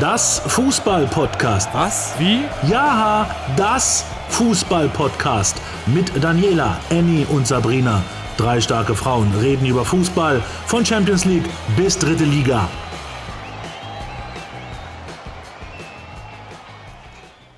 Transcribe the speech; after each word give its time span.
Das 0.00 0.40
Fußball-Podcast. 0.48 1.72
Was? 1.72 2.18
Wie? 2.18 2.42
Ja, 2.68 3.30
das 3.56 4.04
Fußball-Podcast. 4.30 5.56
Mit 5.86 6.10
Daniela, 6.20 6.80
Annie 6.90 7.24
und 7.26 7.46
Sabrina. 7.46 8.02
Drei 8.36 8.60
starke 8.60 8.96
Frauen 8.96 9.32
reden 9.38 9.66
über 9.66 9.84
Fußball 9.84 10.42
von 10.66 10.84
Champions 10.84 11.24
League 11.26 11.48
bis 11.76 11.96
dritte 11.96 12.24
Liga. 12.24 12.68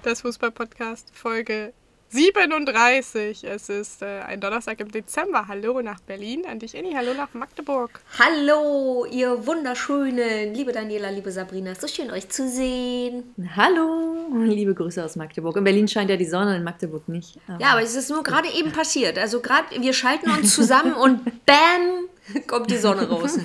Das 0.02 0.20
Fußball-Podcast 0.20 1.12
Folge 1.14 1.72
37. 2.08 3.44
Es 3.44 3.68
ist 3.68 4.02
äh, 4.02 4.20
ein 4.20 4.40
Donnerstag 4.40 4.78
im 4.80 4.90
Dezember. 4.90 5.48
Hallo 5.48 5.82
nach 5.82 5.98
Berlin. 6.00 6.44
An 6.48 6.60
dich, 6.60 6.76
Annie. 6.76 6.96
Hallo 6.96 7.14
nach 7.14 7.34
Magdeburg. 7.34 8.00
Hallo, 8.18 9.06
ihr 9.10 9.44
wunderschönen, 9.44 10.54
liebe 10.54 10.72
Daniela, 10.72 11.10
liebe 11.10 11.32
Sabrina. 11.32 11.74
So 11.74 11.88
schön, 11.88 12.10
euch 12.12 12.28
zu 12.28 12.48
sehen. 12.48 13.34
Hallo, 13.56 14.28
liebe 14.44 14.74
Grüße 14.74 15.04
aus 15.04 15.16
Magdeburg. 15.16 15.56
In 15.56 15.64
Berlin 15.64 15.88
scheint 15.88 16.08
ja 16.08 16.16
die 16.16 16.26
Sonne, 16.26 16.56
in 16.56 16.62
Magdeburg 16.62 17.08
nicht. 17.08 17.38
Ja, 17.58 17.72
aber 17.72 17.82
es 17.82 17.96
ist 17.96 18.08
nur 18.08 18.22
gerade 18.22 18.48
eben 18.50 18.70
passiert. 18.70 19.18
Also 19.18 19.40
gerade, 19.40 19.80
wir 19.80 19.92
schalten 19.92 20.30
uns 20.30 20.54
zusammen 20.54 20.94
und 20.94 21.24
bam, 21.46 22.44
kommt 22.46 22.70
die 22.70 22.78
Sonne 22.78 23.08
raus. 23.08 23.38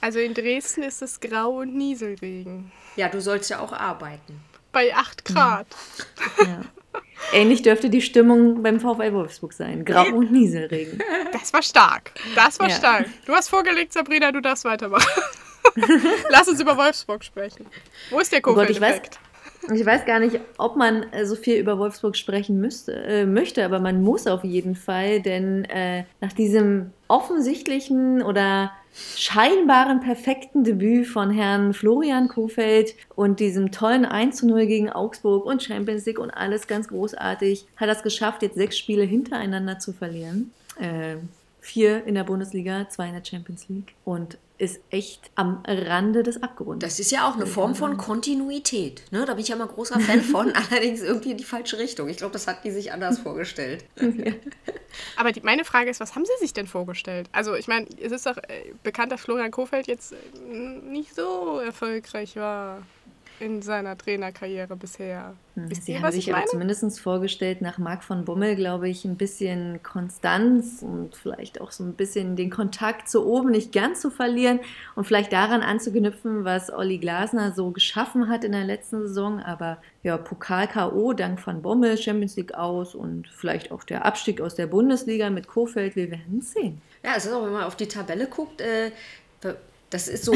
Also 0.00 0.20
in 0.20 0.34
Dresden 0.34 0.84
ist 0.84 1.02
es 1.02 1.18
grau 1.20 1.58
und 1.58 1.74
Nieselregen. 1.74 2.70
Ja, 2.96 3.08
du 3.08 3.20
sollst 3.20 3.50
ja 3.50 3.58
auch 3.60 3.72
arbeiten. 3.72 4.40
Bei 4.70 4.94
8 4.94 5.24
Grad. 5.24 5.66
Ja. 6.38 6.62
Ähnlich 7.32 7.62
dürfte 7.62 7.88
die 7.88 8.02
Stimmung 8.02 8.62
beim 8.62 8.80
VfL 8.80 9.12
Wolfsburg 9.12 9.52
sein. 9.52 9.84
Grau 9.84 10.06
und 10.08 10.32
Nieselregen. 10.32 11.00
Das 11.32 11.52
war 11.52 11.62
stark. 11.62 12.12
Das 12.34 12.58
war 12.60 12.68
Ja. 12.68 12.74
stark. 12.76 13.06
Du 13.26 13.32
hast 13.32 13.48
vorgelegt, 13.48 13.92
Sabrina, 13.92 14.32
du 14.32 14.40
darfst 14.40 14.64
weitermachen. 14.64 15.06
Lass 16.30 16.48
uns 16.48 16.60
über 16.60 16.76
Wolfsburg 16.76 17.24
sprechen. 17.24 17.66
Wo 18.10 18.18
ist 18.20 18.32
der 18.32 18.40
Oh 18.40 18.42
Kofeld-Effekt? 18.54 19.18
Ich 19.70 19.86
weiß 19.86 20.04
gar 20.04 20.18
nicht, 20.18 20.40
ob 20.58 20.76
man 20.76 21.04
äh, 21.12 21.24
so 21.26 21.36
viel 21.36 21.56
über 21.56 21.78
Wolfsburg 21.78 22.16
sprechen 22.16 22.60
müsste, 22.60 22.94
äh, 22.94 23.26
möchte, 23.26 23.64
aber 23.64 23.78
man 23.78 24.02
muss 24.02 24.26
auf 24.26 24.44
jeden 24.44 24.74
Fall, 24.74 25.20
denn 25.20 25.64
äh, 25.66 26.04
nach 26.20 26.32
diesem 26.32 26.90
offensichtlichen 27.08 28.22
oder 28.22 28.72
scheinbaren 29.16 30.00
perfekten 30.00 30.64
Debüt 30.64 31.06
von 31.06 31.30
Herrn 31.30 31.72
Florian 31.72 32.28
Kofeld 32.28 32.94
und 33.14 33.40
diesem 33.40 33.72
tollen 33.72 34.04
1 34.04 34.36
zu 34.36 34.46
0 34.46 34.66
gegen 34.66 34.90
Augsburg 34.90 35.46
und 35.46 35.62
Champions 35.62 36.04
League 36.04 36.18
und 36.18 36.30
alles 36.30 36.66
ganz 36.66 36.88
großartig, 36.88 37.66
hat 37.76 37.88
er 37.88 37.96
es 37.96 38.02
geschafft, 38.02 38.42
jetzt 38.42 38.56
sechs 38.56 38.76
Spiele 38.76 39.04
hintereinander 39.04 39.78
zu 39.78 39.92
verlieren. 39.92 40.52
Äh, 40.78 41.16
vier 41.60 42.04
in 42.04 42.16
der 42.16 42.24
Bundesliga, 42.24 42.88
zwei 42.88 43.06
in 43.06 43.14
der 43.14 43.24
Champions 43.24 43.68
League 43.68 43.94
und 44.04 44.36
ist 44.62 44.80
echt 44.90 45.32
am 45.34 45.64
Rande 45.66 46.22
des 46.22 46.40
Abgrunds. 46.40 46.84
Das 46.84 47.00
ist 47.00 47.10
ja 47.10 47.28
auch 47.28 47.34
eine 47.34 47.46
Form 47.46 47.74
von 47.74 47.96
Kontinuität. 47.96 49.02
Ne? 49.10 49.24
Da 49.24 49.34
bin 49.34 49.42
ich 49.42 49.48
ja 49.48 49.56
mal 49.56 49.66
großer 49.66 49.98
Fan 49.98 50.20
von, 50.22 50.52
allerdings 50.52 51.00
irgendwie 51.00 51.32
in 51.32 51.36
die 51.36 51.42
falsche 51.42 51.78
Richtung. 51.78 52.08
Ich 52.08 52.18
glaube, 52.18 52.32
das 52.32 52.46
hat 52.46 52.62
die 52.62 52.70
sich 52.70 52.92
anders 52.92 53.18
vorgestellt. 53.18 53.84
Aber 55.16 55.32
die, 55.32 55.40
meine 55.40 55.64
Frage 55.64 55.90
ist, 55.90 55.98
was 55.98 56.14
haben 56.14 56.24
Sie 56.24 56.32
sich 56.38 56.52
denn 56.52 56.68
vorgestellt? 56.68 57.28
Also 57.32 57.56
ich 57.56 57.66
meine, 57.66 57.88
es 58.00 58.12
ist 58.12 58.24
doch 58.24 58.36
äh, 58.36 58.72
bekannt, 58.84 59.10
dass 59.10 59.22
Florian 59.22 59.50
Kofeld 59.50 59.88
jetzt 59.88 60.12
äh, 60.12 60.16
nicht 60.54 61.12
so 61.12 61.58
erfolgreich 61.58 62.36
war 62.36 62.82
in 63.42 63.60
seiner 63.60 63.98
Trainerkarriere 63.98 64.76
bisher. 64.76 65.34
Wisst 65.56 65.84
Sie 65.84 65.92
ihr, 65.92 65.98
haben 65.98 66.04
was 66.04 66.14
sich 66.14 66.28
ich 66.28 66.34
aber 66.34 66.46
zumindest 66.46 67.00
vorgestellt, 67.00 67.60
nach 67.60 67.76
Marc 67.76 68.04
von 68.04 68.24
Bommel, 68.24 68.54
glaube 68.54 68.88
ich, 68.88 69.04
ein 69.04 69.16
bisschen 69.16 69.82
Konstanz 69.82 70.80
und 70.82 71.16
vielleicht 71.16 71.60
auch 71.60 71.72
so 71.72 71.82
ein 71.82 71.94
bisschen 71.94 72.36
den 72.36 72.50
Kontakt 72.50 73.08
zu 73.10 73.26
oben 73.26 73.50
nicht 73.50 73.72
ganz 73.72 74.00
zu 74.00 74.10
verlieren 74.10 74.60
und 74.94 75.04
vielleicht 75.04 75.32
daran 75.32 75.62
anzuknüpfen, 75.62 76.44
was 76.44 76.72
Olli 76.72 76.98
Glasner 76.98 77.52
so 77.52 77.72
geschaffen 77.72 78.28
hat 78.28 78.44
in 78.44 78.52
der 78.52 78.64
letzten 78.64 79.02
Saison. 79.02 79.40
Aber 79.40 79.78
ja, 80.04 80.16
Pokal-K.O. 80.16 81.12
dank 81.12 81.40
von 81.40 81.62
Bommel, 81.62 81.98
Champions 81.98 82.36
League 82.36 82.54
aus 82.54 82.94
und 82.94 83.26
vielleicht 83.28 83.72
auch 83.72 83.82
der 83.82 84.06
Abstieg 84.06 84.40
aus 84.40 84.54
der 84.54 84.68
Bundesliga 84.68 85.30
mit 85.30 85.48
Kofeld. 85.48 85.96
Wir 85.96 86.12
werden 86.12 86.38
es 86.38 86.52
sehen. 86.52 86.80
Ja, 87.04 87.14
es 87.16 87.26
ist 87.26 87.32
auch, 87.32 87.44
wenn 87.44 87.52
man 87.52 87.64
auf 87.64 87.74
die 87.76 87.88
Tabelle 87.88 88.28
guckt, 88.28 88.60
äh, 88.60 88.92
das 89.92 90.08
ist 90.08 90.24
so, 90.24 90.34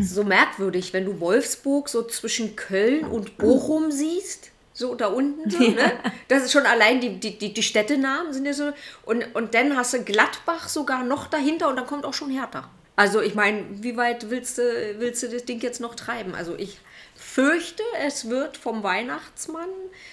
so 0.00 0.24
merkwürdig, 0.24 0.92
wenn 0.92 1.04
du 1.04 1.20
Wolfsburg 1.20 1.88
so 1.88 2.02
zwischen 2.02 2.56
Köln 2.56 3.04
und 3.04 3.38
Bochum 3.38 3.90
siehst. 3.90 4.50
So 4.72 4.94
da 4.94 5.08
unten, 5.08 5.50
so, 5.50 5.58
ne? 5.58 5.92
Das 6.28 6.44
ist 6.44 6.52
schon 6.52 6.64
allein 6.64 7.00
die, 7.00 7.20
die, 7.20 7.36
die, 7.36 7.52
die 7.52 7.62
Städtenamen 7.62 8.32
sind 8.32 8.46
ja 8.46 8.52
so. 8.52 8.72
Und, 9.04 9.34
und 9.34 9.54
dann 9.54 9.76
hast 9.76 9.92
du 9.92 10.02
Gladbach 10.02 10.68
sogar 10.68 11.04
noch 11.04 11.26
dahinter 11.26 11.68
und 11.68 11.76
dann 11.76 11.86
kommt 11.86 12.04
auch 12.04 12.14
schon 12.14 12.30
Hertha. 12.30 12.70
Also 12.96 13.20
ich 13.20 13.34
meine, 13.34 13.64
wie 13.70 13.96
weit 13.96 14.30
willst 14.30 14.58
du, 14.58 14.62
willst 14.98 15.22
du 15.22 15.28
das 15.28 15.44
Ding 15.44 15.60
jetzt 15.60 15.80
noch 15.80 15.94
treiben? 15.94 16.34
Also 16.34 16.56
ich 16.56 16.78
fürchte, 17.14 17.82
es 18.04 18.28
wird 18.28 18.56
vom 18.56 18.82
Weihnachtsmann 18.82 19.68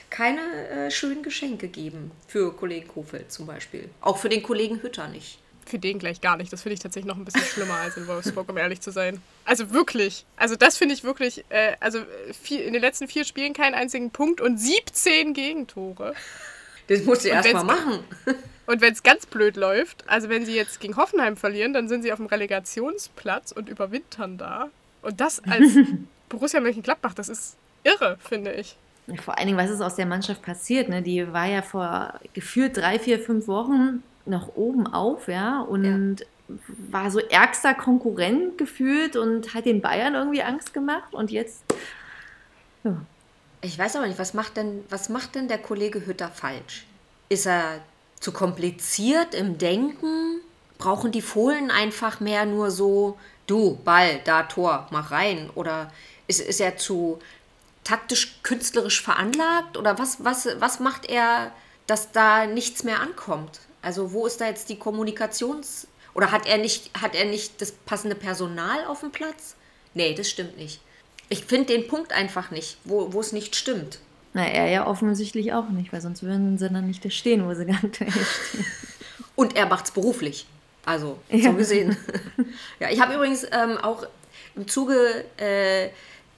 keine 0.10 0.42
äh, 0.70 0.92
schönen 0.92 1.24
Geschenke 1.24 1.68
geben. 1.68 2.12
Für 2.28 2.54
Kollegen 2.54 2.88
Kofeld 2.88 3.32
zum 3.32 3.46
Beispiel. 3.46 3.90
Auch 4.02 4.18
für 4.18 4.30
den 4.30 4.44
Kollegen 4.44 4.82
Hütter 4.82 5.08
nicht. 5.08 5.40
Für 5.68 5.80
den 5.80 6.00
gleich 6.00 6.22
gar 6.22 6.38
nicht. 6.38 6.52
Das 6.54 6.62
finde 6.62 6.76
ich 6.76 6.80
tatsächlich 6.80 7.08
noch 7.08 7.18
ein 7.18 7.26
bisschen 7.26 7.42
schlimmer 7.44 7.74
als 7.76 7.98
in 7.98 8.08
Wolfsburg, 8.08 8.48
um 8.50 8.58
ehrlich 8.58 8.80
zu 8.82 8.92
sein. 8.92 9.22
Also 9.46 9.72
wirklich. 9.72 10.26
Also 10.38 10.56
das 10.56 10.78
finde 10.78 10.94
ich 10.96 11.04
wirklich. 11.04 11.44
Äh, 11.50 11.74
also 11.80 12.00
äh, 12.00 12.04
vier, 12.42 12.66
in 12.66 12.74
den 12.74 12.82
letzten 12.82 13.08
vier 13.08 13.26
Spielen 13.26 13.54
keinen 13.54 13.74
einzigen 13.76 14.12
Punkt 14.12 14.40
und 14.42 14.58
17 14.58 15.34
Gegentore. 15.34 16.14
Das 16.88 17.04
musst 17.04 17.26
du 17.26 17.30
erst 17.30 17.52
mal 17.52 17.60
wenn's- 17.62 17.66
machen. 17.86 18.00
Und 18.68 18.82
wenn 18.82 18.92
es 18.92 19.02
ganz 19.02 19.26
blöd 19.26 19.56
läuft, 19.56 20.04
also 20.10 20.28
wenn 20.28 20.46
sie 20.46 20.54
jetzt 20.54 20.82
gegen 20.82 20.98
Hoffenheim 20.98 21.38
verlieren, 21.38 21.72
dann 21.72 21.88
sind 21.88 22.02
sie 22.04 22.12
auf 22.12 22.18
dem 22.18 22.26
Relegationsplatz 22.26 23.54
und 23.54 23.70
überwintern 23.70 24.38
da. 24.38 24.70
Und 25.02 25.22
das 25.22 25.42
als 25.46 25.72
Borussia 26.30 26.60
Mönchengladbach, 26.60 27.14
das 27.14 27.30
ist 27.30 27.56
irre, 27.86 28.18
finde 28.28 28.52
ich. 28.52 28.76
Vor 29.24 29.38
allen 29.38 29.48
Dingen, 29.48 29.58
was 29.58 29.70
ist 29.70 29.80
aus 29.80 29.96
der 29.96 30.06
Mannschaft 30.06 30.42
passiert? 30.42 30.90
Ne? 30.90 31.02
Die 31.02 31.32
war 31.32 31.46
ja 31.46 31.62
vor 31.62 32.20
gefühlt 32.34 32.76
drei, 32.76 33.00
vier, 33.00 33.20
fünf 33.20 33.48
Wochen 33.48 34.04
noch 34.28 34.56
oben 34.56 34.88
auf, 34.88 35.28
ja, 35.28 35.62
und 35.62 36.26
war 36.90 37.12
so 37.12 37.20
ärgster 37.20 37.74
Konkurrent 37.74 38.58
gefühlt 38.58 39.16
und 39.16 39.54
hat 39.54 39.66
den 39.66 39.82
Bayern 39.82 40.16
irgendwie 40.16 40.44
Angst 40.44 40.74
gemacht. 40.74 41.14
Und 41.14 41.32
jetzt, 41.32 41.64
ja, 42.84 42.96
Ich 43.62 43.78
weiß 43.78 43.96
aber 43.96 44.08
nicht, 44.08 44.20
was 44.20 44.34
macht 44.34 44.58
denn, 44.58 44.84
was 44.90 45.10
macht 45.10 45.36
denn 45.36 45.48
der 45.48 45.58
Kollege 45.58 46.06
Hütter 46.06 46.30
falsch? 46.30 46.86
Ist 47.30 47.48
er 47.48 47.82
zu 48.20 48.32
kompliziert 48.32 49.34
im 49.34 49.58
Denken? 49.58 50.42
Brauchen 50.78 51.12
die 51.12 51.22
Fohlen 51.22 51.72
einfach 51.72 52.20
mehr 52.20 52.46
nur 52.46 52.72
so, 52.72 53.18
du, 53.48 53.76
Ball, 53.84 54.22
da 54.24 54.44
Tor, 54.44 54.88
mach 54.92 55.12
rein? 55.12 55.50
Oder 55.56 55.92
ist, 56.28 56.40
ist 56.40 56.62
er 56.62 56.78
zu 56.78 57.20
taktisch 57.84 58.40
künstlerisch 58.44 59.02
veranlagt? 59.02 59.76
Oder 59.78 59.98
was, 59.98 60.24
was, 60.24 60.48
was 60.60 60.80
macht 60.80 61.08
er, 61.10 61.52
dass 61.88 62.12
da 62.12 62.46
nichts 62.46 62.84
mehr 62.84 63.02
ankommt? 63.02 63.60
Also 63.88 64.12
wo 64.12 64.28
ist 64.28 64.42
da 64.42 64.48
jetzt 64.48 64.68
die 64.68 64.78
Kommunikations... 64.78 65.88
Oder 66.14 66.32
hat 66.32 66.46
er 66.46 66.58
nicht, 66.58 66.90
hat 67.00 67.16
er 67.16 67.26
nicht 67.26 67.62
das 67.62 67.72
passende 67.72 68.16
Personal 68.16 68.86
auf 68.88 69.00
dem 69.02 69.12
Platz? 69.12 69.56
Nee, 69.94 70.14
das 70.14 70.30
stimmt 70.30 70.58
nicht. 70.58 70.82
Ich 71.30 71.46
finde 71.46 71.68
den 71.68 71.88
Punkt 71.88 72.12
einfach 72.12 72.50
nicht, 72.52 72.78
wo, 72.86 73.14
wo 73.14 73.22
es 73.22 73.32
nicht 73.32 73.56
stimmt. 73.56 74.00
na, 74.34 74.46
er 74.46 74.68
ja 74.68 74.88
offensichtlich 74.88 75.54
auch 75.54 75.70
nicht, 75.70 75.94
weil 75.94 76.02
sonst 76.02 76.24
würden 76.24 76.58
sie 76.58 76.70
dann 76.70 76.88
nicht 76.88 77.06
da 77.06 77.12
stehen, 77.12 77.48
wo 77.48 77.54
sie 77.54 77.70
aktuell 77.72 78.12
stehen. 78.12 78.66
Und 79.36 79.56
er 79.56 79.68
macht 79.68 79.86
es 79.86 79.92
beruflich. 79.92 80.48
Also, 80.86 81.20
Ja. 81.30 81.52
so 81.52 81.54
gesehen. 81.54 81.96
ja, 82.80 82.90
ich 82.90 83.00
habe 83.00 83.14
übrigens 83.14 83.46
ähm, 83.52 83.78
auch 83.78 84.06
im 84.56 84.68
Zuge 84.68 85.24
äh, 85.38 85.90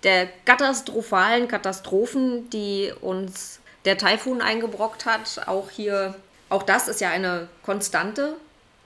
der 0.04 0.28
katastrophalen 0.46 1.48
Katastrophen, 1.48 2.50
die 2.50 2.92
uns 3.00 3.60
der 3.86 3.98
Taifun 3.98 4.42
eingebrockt 4.42 5.06
hat, 5.06 5.48
auch 5.48 5.70
hier, 5.70 6.16
auch 6.50 6.64
das 6.64 6.88
ist 6.88 7.02
ja 7.02 7.10
eine 7.10 7.48
Konstante, 7.64 8.36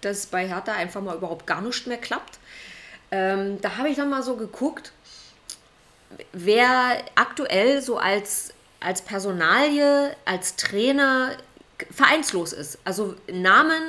dass 0.01 0.25
bei 0.25 0.47
Hertha 0.47 0.73
einfach 0.73 1.01
mal 1.01 1.15
überhaupt 1.15 1.47
gar 1.47 1.61
nichts 1.61 1.85
mehr 1.85 1.97
klappt. 1.97 2.39
Ähm, 3.11 3.61
da 3.61 3.77
habe 3.77 3.89
ich 3.89 3.95
dann 3.95 4.09
mal 4.09 4.23
so 4.23 4.35
geguckt, 4.35 4.91
wer 6.31 6.97
aktuell 7.15 7.81
so 7.81 7.97
als, 7.97 8.53
als 8.79 9.01
Personalie, 9.01 10.15
als 10.25 10.55
Trainer 10.55 11.37
vereinslos 11.91 12.53
ist. 12.53 12.79
Also 12.83 13.15
Namen, 13.31 13.81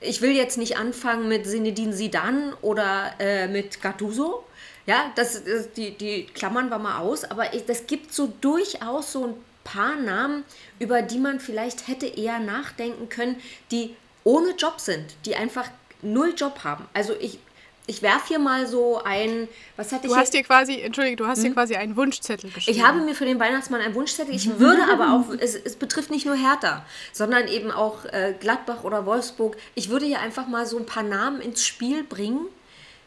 ich 0.00 0.20
will 0.20 0.32
jetzt 0.32 0.58
nicht 0.58 0.76
anfangen 0.76 1.28
mit 1.28 1.46
Zinedine 1.46 1.94
Zidane 1.94 2.56
oder 2.62 3.12
äh, 3.18 3.46
mit 3.46 3.80
Gattuso. 3.80 4.44
Ja, 4.86 5.12
das, 5.14 5.44
das, 5.44 5.72
die, 5.72 5.96
die 5.96 6.26
klammern 6.26 6.68
wir 6.68 6.78
mal 6.78 6.98
aus, 6.98 7.24
aber 7.24 7.54
ich, 7.54 7.66
das 7.66 7.86
gibt 7.86 8.12
so 8.12 8.32
durchaus 8.40 9.12
so 9.12 9.26
ein 9.26 9.34
paar 9.64 9.96
Namen, 9.96 10.44
über 10.78 11.02
die 11.02 11.18
man 11.18 11.40
vielleicht 11.40 11.88
hätte 11.88 12.06
eher 12.06 12.38
nachdenken 12.38 13.08
können, 13.08 13.36
die 13.70 13.96
ohne 14.24 14.50
Job 14.52 14.80
sind, 14.80 15.14
die 15.26 15.36
einfach 15.36 15.68
null 16.02 16.34
Job 16.36 16.60
haben. 16.64 16.86
Also 16.94 17.14
ich, 17.20 17.38
ich 17.86 18.02
werfe 18.02 18.28
hier 18.28 18.38
mal 18.38 18.66
so 18.66 19.02
ein, 19.02 19.48
was 19.76 19.92
hatte 19.92 20.06
Du 20.06 20.12
ich 20.14 20.18
hast 20.18 20.32
hier? 20.32 20.42
dir 20.42 20.46
quasi, 20.46 20.80
Entschuldige, 20.80 21.16
du 21.16 21.26
hast 21.26 21.42
dir 21.42 21.52
quasi 21.52 21.74
einen 21.74 21.96
Wunschzettel 21.96 22.50
geschrieben. 22.50 22.78
Ich 22.78 22.84
habe 22.84 23.00
mir 23.00 23.14
für 23.14 23.24
den 23.24 23.40
Weihnachtsmann 23.40 23.80
einen 23.80 23.94
Wunschzettel. 23.94 24.34
Ich 24.34 24.58
würde 24.58 24.82
aber 24.92 25.12
auch, 25.14 25.34
es, 25.40 25.54
es 25.54 25.76
betrifft 25.76 26.10
nicht 26.10 26.26
nur 26.26 26.36
Hertha, 26.36 26.84
sondern 27.12 27.48
eben 27.48 27.70
auch 27.70 28.04
äh, 28.06 28.34
Gladbach 28.38 28.84
oder 28.84 29.06
Wolfsburg. 29.06 29.56
Ich 29.74 29.88
würde 29.88 30.06
hier 30.06 30.20
einfach 30.20 30.46
mal 30.46 30.66
so 30.66 30.78
ein 30.78 30.86
paar 30.86 31.02
Namen 31.02 31.40
ins 31.40 31.64
Spiel 31.64 32.04
bringen. 32.04 32.46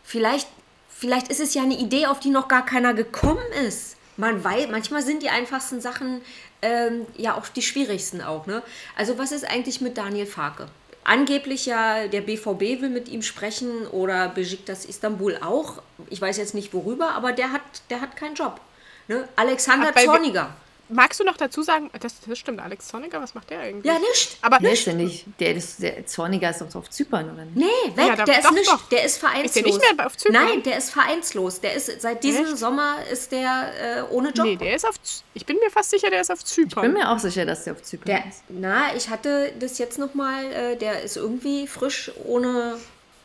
Vielleicht 0.04 0.48
vielleicht 0.98 1.28
ist 1.28 1.40
es 1.40 1.54
ja 1.54 1.62
eine 1.64 1.78
Idee, 1.78 2.06
auf 2.06 2.20
die 2.20 2.30
noch 2.30 2.48
gar 2.48 2.66
keiner 2.66 2.94
gekommen 2.94 3.44
ist. 3.68 3.95
Man 4.18 4.44
weiß, 4.44 4.68
manchmal 4.70 5.02
sind 5.02 5.24
die 5.24 5.30
einfachsten 5.30 5.82
Sachen 5.82 6.22
ähm, 6.62 7.06
ja 7.18 7.36
auch 7.36 7.48
die 7.48 7.62
schwierigsten 7.62 8.22
auch. 8.22 8.46
Ne? 8.46 8.62
Also 8.96 9.18
was 9.18 9.32
ist 9.32 9.46
eigentlich 9.46 9.82
mit 9.82 9.98
Daniel 9.98 10.26
Farke? 10.26 10.68
Angeblich 11.04 11.66
ja, 11.66 12.08
der 12.08 12.22
BVB 12.22 12.82
will 12.82 12.90
mit 12.90 13.10
ihm 13.10 13.22
sprechen 13.22 13.86
oder 13.88 14.30
Besiktas 14.30 14.86
Istanbul 14.86 15.38
auch. 15.42 15.82
Ich 16.10 16.20
weiß 16.20 16.38
jetzt 16.38 16.56
nicht 16.56 16.74
worüber, 16.74 17.12
aber 17.12 17.32
der 17.32 17.52
hat, 17.52 17.62
der 17.90 18.02
hat 18.02 18.16
keinen 18.16 18.36
Job. 18.36 18.60
Ne? 19.08 19.28
Alexander 19.36 19.94
Zorniger. 19.94 20.56
Magst 20.88 21.20
du 21.20 21.24
noch 21.24 21.38
dazu 21.38 21.64
sagen, 21.64 21.90
das, 22.00 22.20
das 22.28 22.38
stimmt, 22.38 22.60
Alex 22.62 22.88
Zorniger, 22.88 23.20
was 23.22 23.34
macht 23.34 23.50
der 23.50 23.60
eigentlich? 23.60 23.86
Ja, 23.92 23.98
nicht. 24.00 24.38
Aber 24.42 24.60
Der 24.60 24.72
ist 24.74 24.86
ja 24.86 24.94
nicht, 24.94 25.26
der, 25.40 25.56
ist, 25.56 25.82
der 25.82 26.06
Zorniger 26.06 26.52
ist 26.52 26.62
doch 26.62 26.76
auf 26.76 26.90
Zypern, 26.90 27.34
oder 27.34 27.46
nicht? 27.46 27.56
Nee, 27.58 27.96
weg, 27.98 28.08
Ja, 28.08 28.16
da- 28.16 28.26
der 28.26 28.38
ist 28.40 28.46
doch, 28.46 28.52
nicht, 28.52 28.68
doch. 28.72 28.90
der 28.90 29.04
ist 29.06 29.18
vereinslos. 29.18 29.46
Ist 29.46 29.56
der 29.56 29.64
nicht 29.64 29.98
mehr 29.98 30.06
auf 30.06 30.18
Zypern? 30.18 30.46
Nein, 30.46 30.64
der 30.64 30.78
ist 30.78 30.92
vereinslos. 30.92 31.60
Der 31.62 31.74
ist 31.74 32.02
seit 32.02 32.24
diesem 32.24 32.46
Echt? 32.46 32.58
Sommer 32.58 32.98
ist 33.12 33.32
der 33.32 33.72
äh, 34.10 34.14
ohne 34.14 34.30
Job. 34.32 34.46
Nee, 34.46 34.56
der 34.58 34.76
ist 34.76 34.86
auf. 34.88 34.96
Ich 35.34 35.46
bin 35.46 35.58
mir 35.58 35.72
fast 35.72 35.90
sicher, 35.90 36.10
der 36.10 36.22
ist 36.22 36.32
auf 36.32 36.44
Zypern. 36.44 36.86
Ich 36.86 36.92
bin 36.92 36.94
mir 36.94 37.10
auch 37.12 37.20
sicher, 37.20 37.46
dass 37.46 37.64
der 37.64 37.74
auf 37.74 37.82
Zypern 37.82 38.06
Der, 38.06 38.20
ist. 38.28 38.44
na, 38.50 38.96
ich 38.96 39.10
hatte 39.10 39.54
das 39.60 39.78
jetzt 39.80 39.98
noch 39.98 40.14
mal. 40.14 40.46
Äh, 40.52 40.76
der 40.78 41.02
ist 41.02 41.18
irgendwie 41.18 41.68
frisch 41.68 42.12
ohne. 42.26 42.78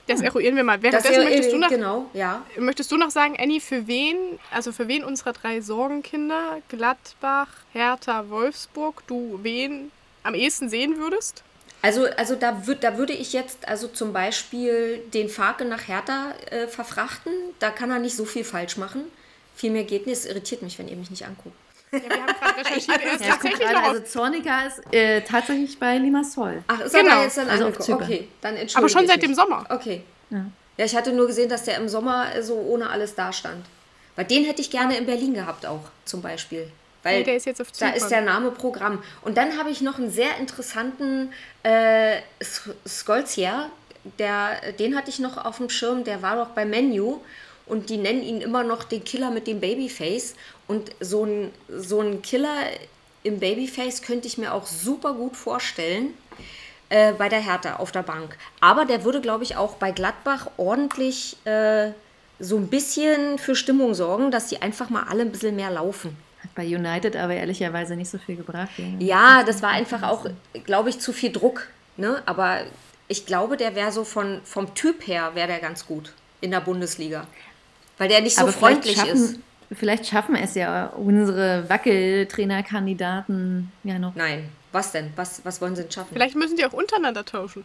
Das 0.06 0.20
eruieren 0.20 0.56
wir 0.56 0.64
mal. 0.64 0.78
Das 0.78 1.04
Währenddessen 1.04 1.24
möchtest, 1.24 1.52
du 1.52 1.58
noch, 1.58 1.68
genau, 1.68 2.10
ja. 2.12 2.44
möchtest 2.58 2.90
du 2.92 2.96
noch 2.96 3.10
sagen, 3.10 3.36
Annie, 3.38 3.60
für 3.60 3.86
wen, 3.86 4.16
also 4.50 4.72
für 4.72 4.88
wen 4.88 5.04
unserer 5.04 5.32
drei 5.32 5.60
Sorgenkinder, 5.60 6.58
Gladbach, 6.68 7.48
Hertha, 7.72 8.28
Wolfsburg, 8.28 9.02
du 9.06 9.40
wen 9.42 9.90
am 10.22 10.34
ehesten 10.34 10.68
sehen 10.68 10.98
würdest? 10.98 11.42
Also, 11.82 12.06
also 12.16 12.34
da, 12.34 12.66
würd, 12.66 12.84
da 12.84 12.98
würde 12.98 13.14
ich 13.14 13.32
jetzt 13.32 13.66
also 13.66 13.88
zum 13.88 14.12
Beispiel 14.12 15.02
den 15.14 15.28
Farke 15.28 15.64
nach 15.64 15.88
Hertha 15.88 16.34
äh, 16.50 16.66
verfrachten. 16.66 17.32
Da 17.58 17.70
kann 17.70 17.90
er 17.90 17.98
nicht 17.98 18.16
so 18.16 18.24
viel 18.24 18.44
falsch 18.44 18.76
machen. 18.76 19.04
Viel 19.56 19.70
mehr 19.70 19.84
geht 19.84 20.06
nicht. 20.06 20.18
Es 20.18 20.26
irritiert 20.26 20.62
mich, 20.62 20.78
wenn 20.78 20.88
ihr 20.88 20.96
mich 20.96 21.10
nicht 21.10 21.26
anguckt. 21.26 21.56
Ja, 21.92 21.98
wir 22.02 22.22
haben 22.22 22.26
gerade 22.40 22.58
recherchiert, 22.60 23.00
er 23.04 23.12
ist 23.14 23.20
Ja, 23.24 23.28
tatsächlich 23.32 23.60
gerade, 23.60 23.82
also 23.88 24.00
Zorniger 24.02 24.66
ist 24.66 24.94
äh, 24.94 25.20
tatsächlich 25.22 25.78
bei 25.78 25.98
Limassol. 25.98 26.62
Ach, 26.68 26.80
ist 26.80 26.92
Genau. 26.94 27.08
er 27.10 27.16
da 27.16 27.22
jetzt 27.24 27.36
dann 27.36 27.48
Also 27.48 27.64
auf 27.64 27.74
angekommen? 27.74 27.86
Zypern. 28.00 28.02
Okay, 28.04 28.28
dann 28.40 28.56
entschuldige 28.56 28.78
aber 28.78 28.88
schon 28.88 29.02
ich 29.02 29.08
seit 29.08 29.22
dem 29.22 29.34
Sommer. 29.34 29.64
Okay. 29.68 30.02
Ja. 30.30 30.44
Ja, 30.76 30.84
ich 30.86 30.94
hatte 30.96 31.12
nur 31.12 31.26
gesehen, 31.26 31.48
dass 31.48 31.64
der 31.64 31.76
im 31.76 31.88
Sommer 31.88 32.26
so 32.42 32.54
ohne 32.54 32.88
alles 32.90 33.14
dastand. 33.14 33.66
Weil 34.16 34.24
den 34.24 34.44
hätte 34.44 34.60
ich 34.62 34.70
gerne 34.70 34.96
in 34.96 35.06
Berlin 35.06 35.34
gehabt 35.34 35.66
auch, 35.66 35.82
zum 36.04 36.22
Beispiel. 36.22 36.70
Weil 37.02 37.18
Nee, 37.18 37.24
der 37.24 37.36
ist 37.36 37.46
jetzt 37.46 37.60
auf 37.60 37.68
da 37.68 37.74
Zypern. 37.74 37.94
ist 37.94 38.08
der 38.08 38.20
Name 38.22 38.50
Programm. 38.50 39.02
Und 39.22 39.36
dann 39.36 39.58
habe 39.58 39.70
ich 39.70 39.80
noch 39.80 39.98
einen 39.98 40.10
sehr 40.10 40.36
interessanten 40.38 41.32
äh, 41.64 42.16
Skolzier, 42.88 43.70
der, 44.18 44.72
den 44.78 44.96
hatte 44.96 45.10
ich 45.10 45.18
noch 45.18 45.44
auf 45.44 45.58
dem 45.58 45.68
Schirm, 45.70 46.04
der 46.04 46.22
war 46.22 46.36
doch 46.36 46.48
bei 46.50 46.64
Menu 46.64 47.18
und 47.66 47.90
die 47.90 47.98
nennen 47.98 48.22
ihn 48.22 48.40
immer 48.40 48.64
noch 48.64 48.84
den 48.84 49.04
Killer 49.04 49.30
mit 49.30 49.46
dem 49.46 49.60
Babyface. 49.60 50.34
Und 50.70 50.92
so 51.00 51.24
ein, 51.24 51.50
so 51.68 52.00
ein 52.00 52.22
Killer 52.22 52.54
im 53.24 53.40
Babyface 53.40 54.02
könnte 54.02 54.28
ich 54.28 54.38
mir 54.38 54.54
auch 54.54 54.68
super 54.68 55.14
gut 55.14 55.36
vorstellen 55.36 56.14
äh, 56.90 57.12
bei 57.12 57.28
der 57.28 57.40
Hertha 57.40 57.78
auf 57.78 57.90
der 57.90 58.04
Bank. 58.04 58.38
Aber 58.60 58.84
der 58.84 59.02
würde, 59.02 59.20
glaube 59.20 59.42
ich, 59.42 59.56
auch 59.56 59.74
bei 59.74 59.90
Gladbach 59.90 60.48
ordentlich 60.58 61.44
äh, 61.44 61.90
so 62.38 62.56
ein 62.56 62.68
bisschen 62.68 63.38
für 63.38 63.56
Stimmung 63.56 63.94
sorgen, 63.94 64.30
dass 64.30 64.46
die 64.46 64.62
einfach 64.62 64.90
mal 64.90 65.02
alle 65.08 65.22
ein 65.22 65.32
bisschen 65.32 65.56
mehr 65.56 65.72
laufen. 65.72 66.16
Hat 66.40 66.54
bei 66.54 66.64
United 66.64 67.16
aber 67.16 67.34
ehrlicherweise 67.34 67.96
nicht 67.96 68.08
so 68.08 68.18
viel 68.18 68.36
gebracht. 68.36 68.70
Ja. 69.00 69.42
Das 69.42 69.62
war 69.62 69.70
einfach 69.70 70.04
auch, 70.04 70.24
glaube 70.66 70.90
ich, 70.90 71.00
zu 71.00 71.12
viel 71.12 71.32
Druck. 71.32 71.66
Ne? 71.96 72.22
Aber 72.26 72.60
ich 73.08 73.26
glaube, 73.26 73.56
der 73.56 73.74
wäre 73.74 73.90
so 73.90 74.04
von, 74.04 74.40
vom 74.44 74.72
Typ 74.76 75.08
her, 75.08 75.32
wäre 75.34 75.48
der 75.48 75.58
ganz 75.58 75.84
gut 75.84 76.12
in 76.40 76.52
der 76.52 76.60
Bundesliga. 76.60 77.26
Weil 77.98 78.08
der 78.08 78.20
nicht 78.20 78.36
so 78.36 78.42
aber 78.42 78.52
freundlich 78.52 78.96
schaffen, 78.96 79.12
ist. 79.12 79.40
Vielleicht 79.72 80.06
schaffen 80.06 80.36
es 80.36 80.54
ja 80.54 80.86
unsere 80.86 81.68
Wackeltrainerkandidaten 81.68 83.70
ja 83.84 83.98
noch. 83.98 84.14
Nein, 84.14 84.48
was 84.72 84.92
denn? 84.92 85.12
Was, 85.16 85.44
was 85.44 85.60
wollen 85.60 85.76
sie 85.76 85.82
denn 85.82 85.90
schaffen? 85.90 86.10
Vielleicht 86.12 86.36
müssen 86.36 86.56
die 86.56 86.64
auch 86.64 86.72
untereinander 86.72 87.24
tauschen. 87.24 87.64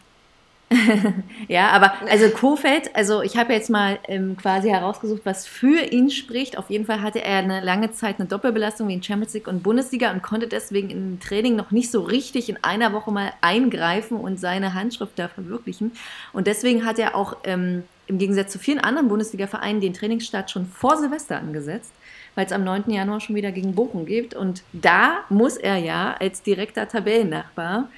Ja, 1.48 1.68
aber 1.68 1.92
also 2.08 2.28
Kofeld, 2.30 2.94
also 2.94 3.22
ich 3.22 3.36
habe 3.36 3.52
jetzt 3.52 3.70
mal 3.70 3.98
ähm, 4.08 4.36
quasi 4.36 4.68
herausgesucht, 4.68 5.22
was 5.24 5.46
für 5.46 5.80
ihn 5.80 6.10
spricht. 6.10 6.58
Auf 6.58 6.70
jeden 6.70 6.86
Fall 6.86 7.02
hatte 7.02 7.22
er 7.22 7.38
eine 7.38 7.60
lange 7.60 7.92
Zeit 7.92 8.18
eine 8.18 8.28
Doppelbelastung 8.28 8.88
wie 8.88 8.94
in 8.94 9.02
Champions 9.02 9.34
League 9.34 9.46
und 9.46 9.62
Bundesliga 9.62 10.10
und 10.10 10.22
konnte 10.22 10.48
deswegen 10.48 10.90
im 10.90 11.20
Training 11.20 11.54
noch 11.54 11.70
nicht 11.70 11.90
so 11.90 12.02
richtig 12.02 12.48
in 12.48 12.62
einer 12.64 12.92
Woche 12.92 13.12
mal 13.12 13.32
eingreifen 13.42 14.18
und 14.18 14.40
seine 14.40 14.74
Handschrift 14.74 15.18
da 15.18 15.28
verwirklichen. 15.28 15.92
Und 16.32 16.48
deswegen 16.48 16.84
hat 16.84 16.98
er 16.98 17.14
auch 17.14 17.36
ähm, 17.44 17.84
im 18.08 18.18
Gegensatz 18.18 18.52
zu 18.52 18.58
vielen 18.58 18.80
anderen 18.80 19.08
Bundesliga-Vereinen 19.08 19.80
den 19.80 19.94
Trainingsstart 19.94 20.50
schon 20.50 20.66
vor 20.66 20.96
Silvester 20.96 21.38
angesetzt, 21.38 21.92
weil 22.36 22.46
es 22.46 22.52
am 22.52 22.62
9. 22.62 22.90
Januar 22.90 23.20
schon 23.20 23.34
wieder 23.34 23.50
gegen 23.50 23.74
Bochum 23.74 24.06
geht. 24.06 24.34
Und 24.34 24.62
da 24.72 25.24
muss 25.28 25.56
er 25.56 25.78
ja 25.78 26.14
als 26.20 26.42
direkter 26.42 26.86
Tabellennachbar 26.86 27.88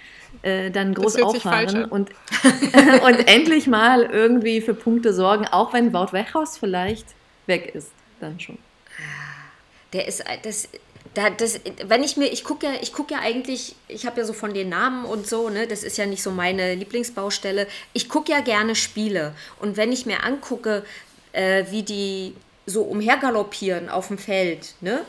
äh, 0.43 0.71
dann 0.71 0.95
groß 0.95 1.21
auffahren 1.21 1.85
und, 1.85 2.11
und 3.05 3.29
endlich 3.29 3.67
mal 3.67 4.05
irgendwie 4.05 4.61
für 4.61 4.75
Punkte 4.75 5.13
sorgen, 5.13 5.47
auch 5.47 5.75
wenn 5.75 5.93
Wout 5.93 6.13
Weghorst 6.13 6.59
vielleicht 6.59 7.07
weg 7.47 7.75
ist, 7.75 7.91
dann 8.21 8.41
schon. 8.41 8.59
Der 9.93 10.07
ist 10.09 10.25
das. 10.43 10.69
Da, 11.15 11.31
das, 11.31 11.61
wenn 11.87 12.05
ich 12.05 12.19
mir, 12.19 12.27
ich 12.27 12.45
gucke 12.45 12.67
ja, 12.67 12.73
ich 12.81 12.93
gucke 12.93 13.15
ja 13.15 13.21
eigentlich, 13.21 13.75
ich 13.89 14.07
habe 14.07 14.21
ja 14.21 14.27
so 14.27 14.35
von 14.35 14.53
den 14.53 14.69
Namen 14.69 15.07
und 15.07 15.27
so, 15.27 15.49
ne, 15.49 15.67
das 15.67 15.83
ist 15.83 15.97
ja 15.97 16.05
nicht 16.05 16.23
so 16.23 16.31
meine 16.31 16.75
Lieblingsbaustelle. 16.75 17.67
Ich 17.95 18.09
gucke 18.11 18.31
ja 18.31 18.41
gerne 18.41 18.75
Spiele. 18.75 19.33
Und 19.59 19.79
wenn 19.79 19.91
ich 19.91 20.05
mir 20.05 20.23
angucke, 20.23 20.85
äh, 21.33 21.65
wie 21.71 21.83
die 21.83 22.35
so 22.69 22.83
umhergaloppieren 22.83 23.89
auf 23.89 24.09
dem 24.09 24.19
Feld, 24.19 24.75
ne, 24.81 25.01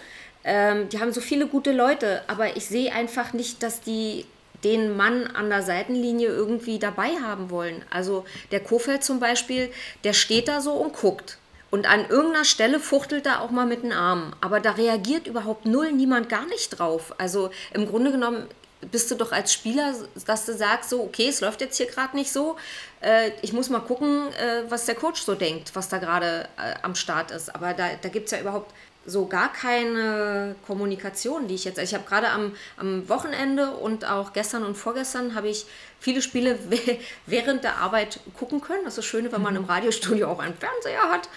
ähm, 0.43 0.89
die 0.89 0.99
haben 0.99 1.11
so 1.11 1.21
viele 1.21 1.47
gute 1.47 1.71
Leute, 1.71 2.21
aber 2.27 2.55
ich 2.55 2.65
sehe 2.65 2.91
einfach 2.91 3.33
nicht, 3.33 3.61
dass 3.61 3.81
die 3.81 4.25
den 4.63 4.97
Mann 4.97 5.27
an 5.27 5.49
der 5.49 5.63
Seitenlinie 5.63 6.27
irgendwie 6.27 6.79
dabei 6.79 7.11
haben 7.21 7.49
wollen. 7.49 7.81
Also 7.89 8.25
der 8.51 8.59
Kofeld 8.59 9.03
zum 9.03 9.19
Beispiel, 9.19 9.71
der 10.03 10.13
steht 10.13 10.47
da 10.47 10.59
so 10.59 10.73
und 10.73 10.93
guckt. 10.93 11.37
Und 11.71 11.87
an 11.87 12.09
irgendeiner 12.09 12.45
Stelle 12.45 12.79
fuchtelt 12.79 13.25
er 13.25 13.41
auch 13.41 13.51
mal 13.51 13.65
mit 13.65 13.83
den 13.83 13.93
Armen. 13.93 14.35
Aber 14.41 14.59
da 14.59 14.71
reagiert 14.71 15.27
überhaupt 15.27 15.65
null 15.65 15.91
niemand 15.91 16.27
gar 16.27 16.45
nicht 16.47 16.69
drauf. 16.79 17.13
Also 17.19 17.51
im 17.73 17.87
Grunde 17.87 18.11
genommen 18.11 18.47
bist 18.91 19.11
du 19.11 19.15
doch 19.15 19.31
als 19.31 19.53
Spieler, 19.53 19.93
dass 20.25 20.45
du 20.45 20.53
sagst, 20.53 20.89
so, 20.89 21.03
okay, 21.03 21.27
es 21.27 21.41
läuft 21.41 21.61
jetzt 21.61 21.77
hier 21.77 21.85
gerade 21.85 22.15
nicht 22.15 22.31
so. 22.31 22.57
Äh, 23.01 23.31
ich 23.41 23.53
muss 23.53 23.69
mal 23.69 23.79
gucken, 23.79 24.27
äh, 24.33 24.69
was 24.69 24.85
der 24.85 24.95
Coach 24.95 25.21
so 25.21 25.35
denkt, 25.35 25.71
was 25.75 25.89
da 25.89 25.97
gerade 25.97 26.47
äh, 26.57 26.75
am 26.81 26.95
Start 26.95 27.31
ist. 27.31 27.53
Aber 27.53 27.73
da, 27.73 27.89
da 28.01 28.09
gibt 28.09 28.25
es 28.25 28.31
ja 28.31 28.39
überhaupt 28.39 28.73
so 29.05 29.25
gar 29.25 29.51
keine 29.51 30.55
Kommunikation, 30.65 31.47
die 31.47 31.55
ich 31.55 31.65
jetzt. 31.65 31.79
Also 31.79 31.89
ich 31.89 31.99
habe 31.99 32.07
gerade 32.07 32.29
am, 32.29 32.55
am 32.77 33.07
Wochenende 33.09 33.71
und 33.71 34.05
auch 34.05 34.33
gestern 34.33 34.63
und 34.63 34.75
vorgestern 34.75 35.35
habe 35.35 35.47
ich 35.47 35.65
viele 35.99 36.21
Spiele 36.21 36.59
während 37.25 37.63
der 37.63 37.77
Arbeit 37.77 38.19
gucken 38.37 38.61
können. 38.61 38.83
Das 38.83 38.93
ist 38.93 38.97
das 38.99 39.05
Schöne, 39.05 39.31
wenn 39.31 39.41
man 39.41 39.55
im 39.55 39.65
Radiostudio 39.65 40.29
auch 40.29 40.39
einen 40.39 40.55
Fernseher 40.55 41.09
hat. 41.09 41.29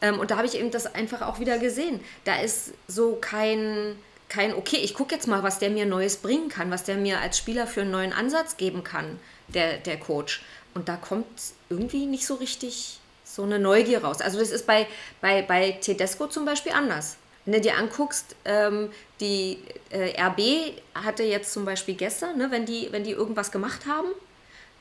Ähm, 0.00 0.18
und 0.18 0.30
da 0.30 0.36
habe 0.36 0.46
ich 0.46 0.58
eben 0.58 0.70
das 0.70 0.92
einfach 0.94 1.22
auch 1.22 1.40
wieder 1.40 1.58
gesehen. 1.58 2.00
Da 2.24 2.40
ist 2.40 2.74
so 2.86 3.16
kein, 3.20 3.96
kein 4.28 4.54
okay, 4.54 4.78
ich 4.78 4.94
gucke 4.94 5.14
jetzt 5.14 5.26
mal, 5.26 5.42
was 5.42 5.58
der 5.58 5.70
mir 5.70 5.86
Neues 5.86 6.16
bringen 6.16 6.48
kann, 6.48 6.70
was 6.70 6.84
der 6.84 6.96
mir 6.96 7.20
als 7.20 7.38
Spieler 7.38 7.66
für 7.66 7.82
einen 7.82 7.90
neuen 7.90 8.12
Ansatz 8.12 8.56
geben 8.56 8.84
kann, 8.84 9.18
der, 9.48 9.78
der 9.78 9.98
Coach. 9.98 10.42
Und 10.78 10.88
da 10.88 10.94
kommt 10.94 11.26
irgendwie 11.70 12.06
nicht 12.06 12.24
so 12.24 12.36
richtig 12.36 13.00
so 13.24 13.42
eine 13.42 13.58
Neugier 13.58 14.04
raus. 14.04 14.20
Also 14.20 14.38
das 14.38 14.50
ist 14.50 14.64
bei, 14.64 14.86
bei, 15.20 15.42
bei 15.42 15.72
Tedesco 15.72 16.28
zum 16.28 16.44
Beispiel 16.44 16.70
anders. 16.70 17.16
Wenn 17.44 17.54
du 17.54 17.60
dir 17.62 17.76
anguckst, 17.76 18.36
ähm, 18.44 18.90
die 19.18 19.58
äh, 19.90 20.12
RB 20.22 20.80
hatte 20.94 21.24
jetzt 21.24 21.52
zum 21.52 21.64
Beispiel 21.64 21.96
gestern, 21.96 22.38
ne, 22.38 22.52
wenn, 22.52 22.64
die, 22.64 22.92
wenn 22.92 23.02
die 23.02 23.10
irgendwas 23.10 23.50
gemacht 23.50 23.86
haben, 23.86 24.06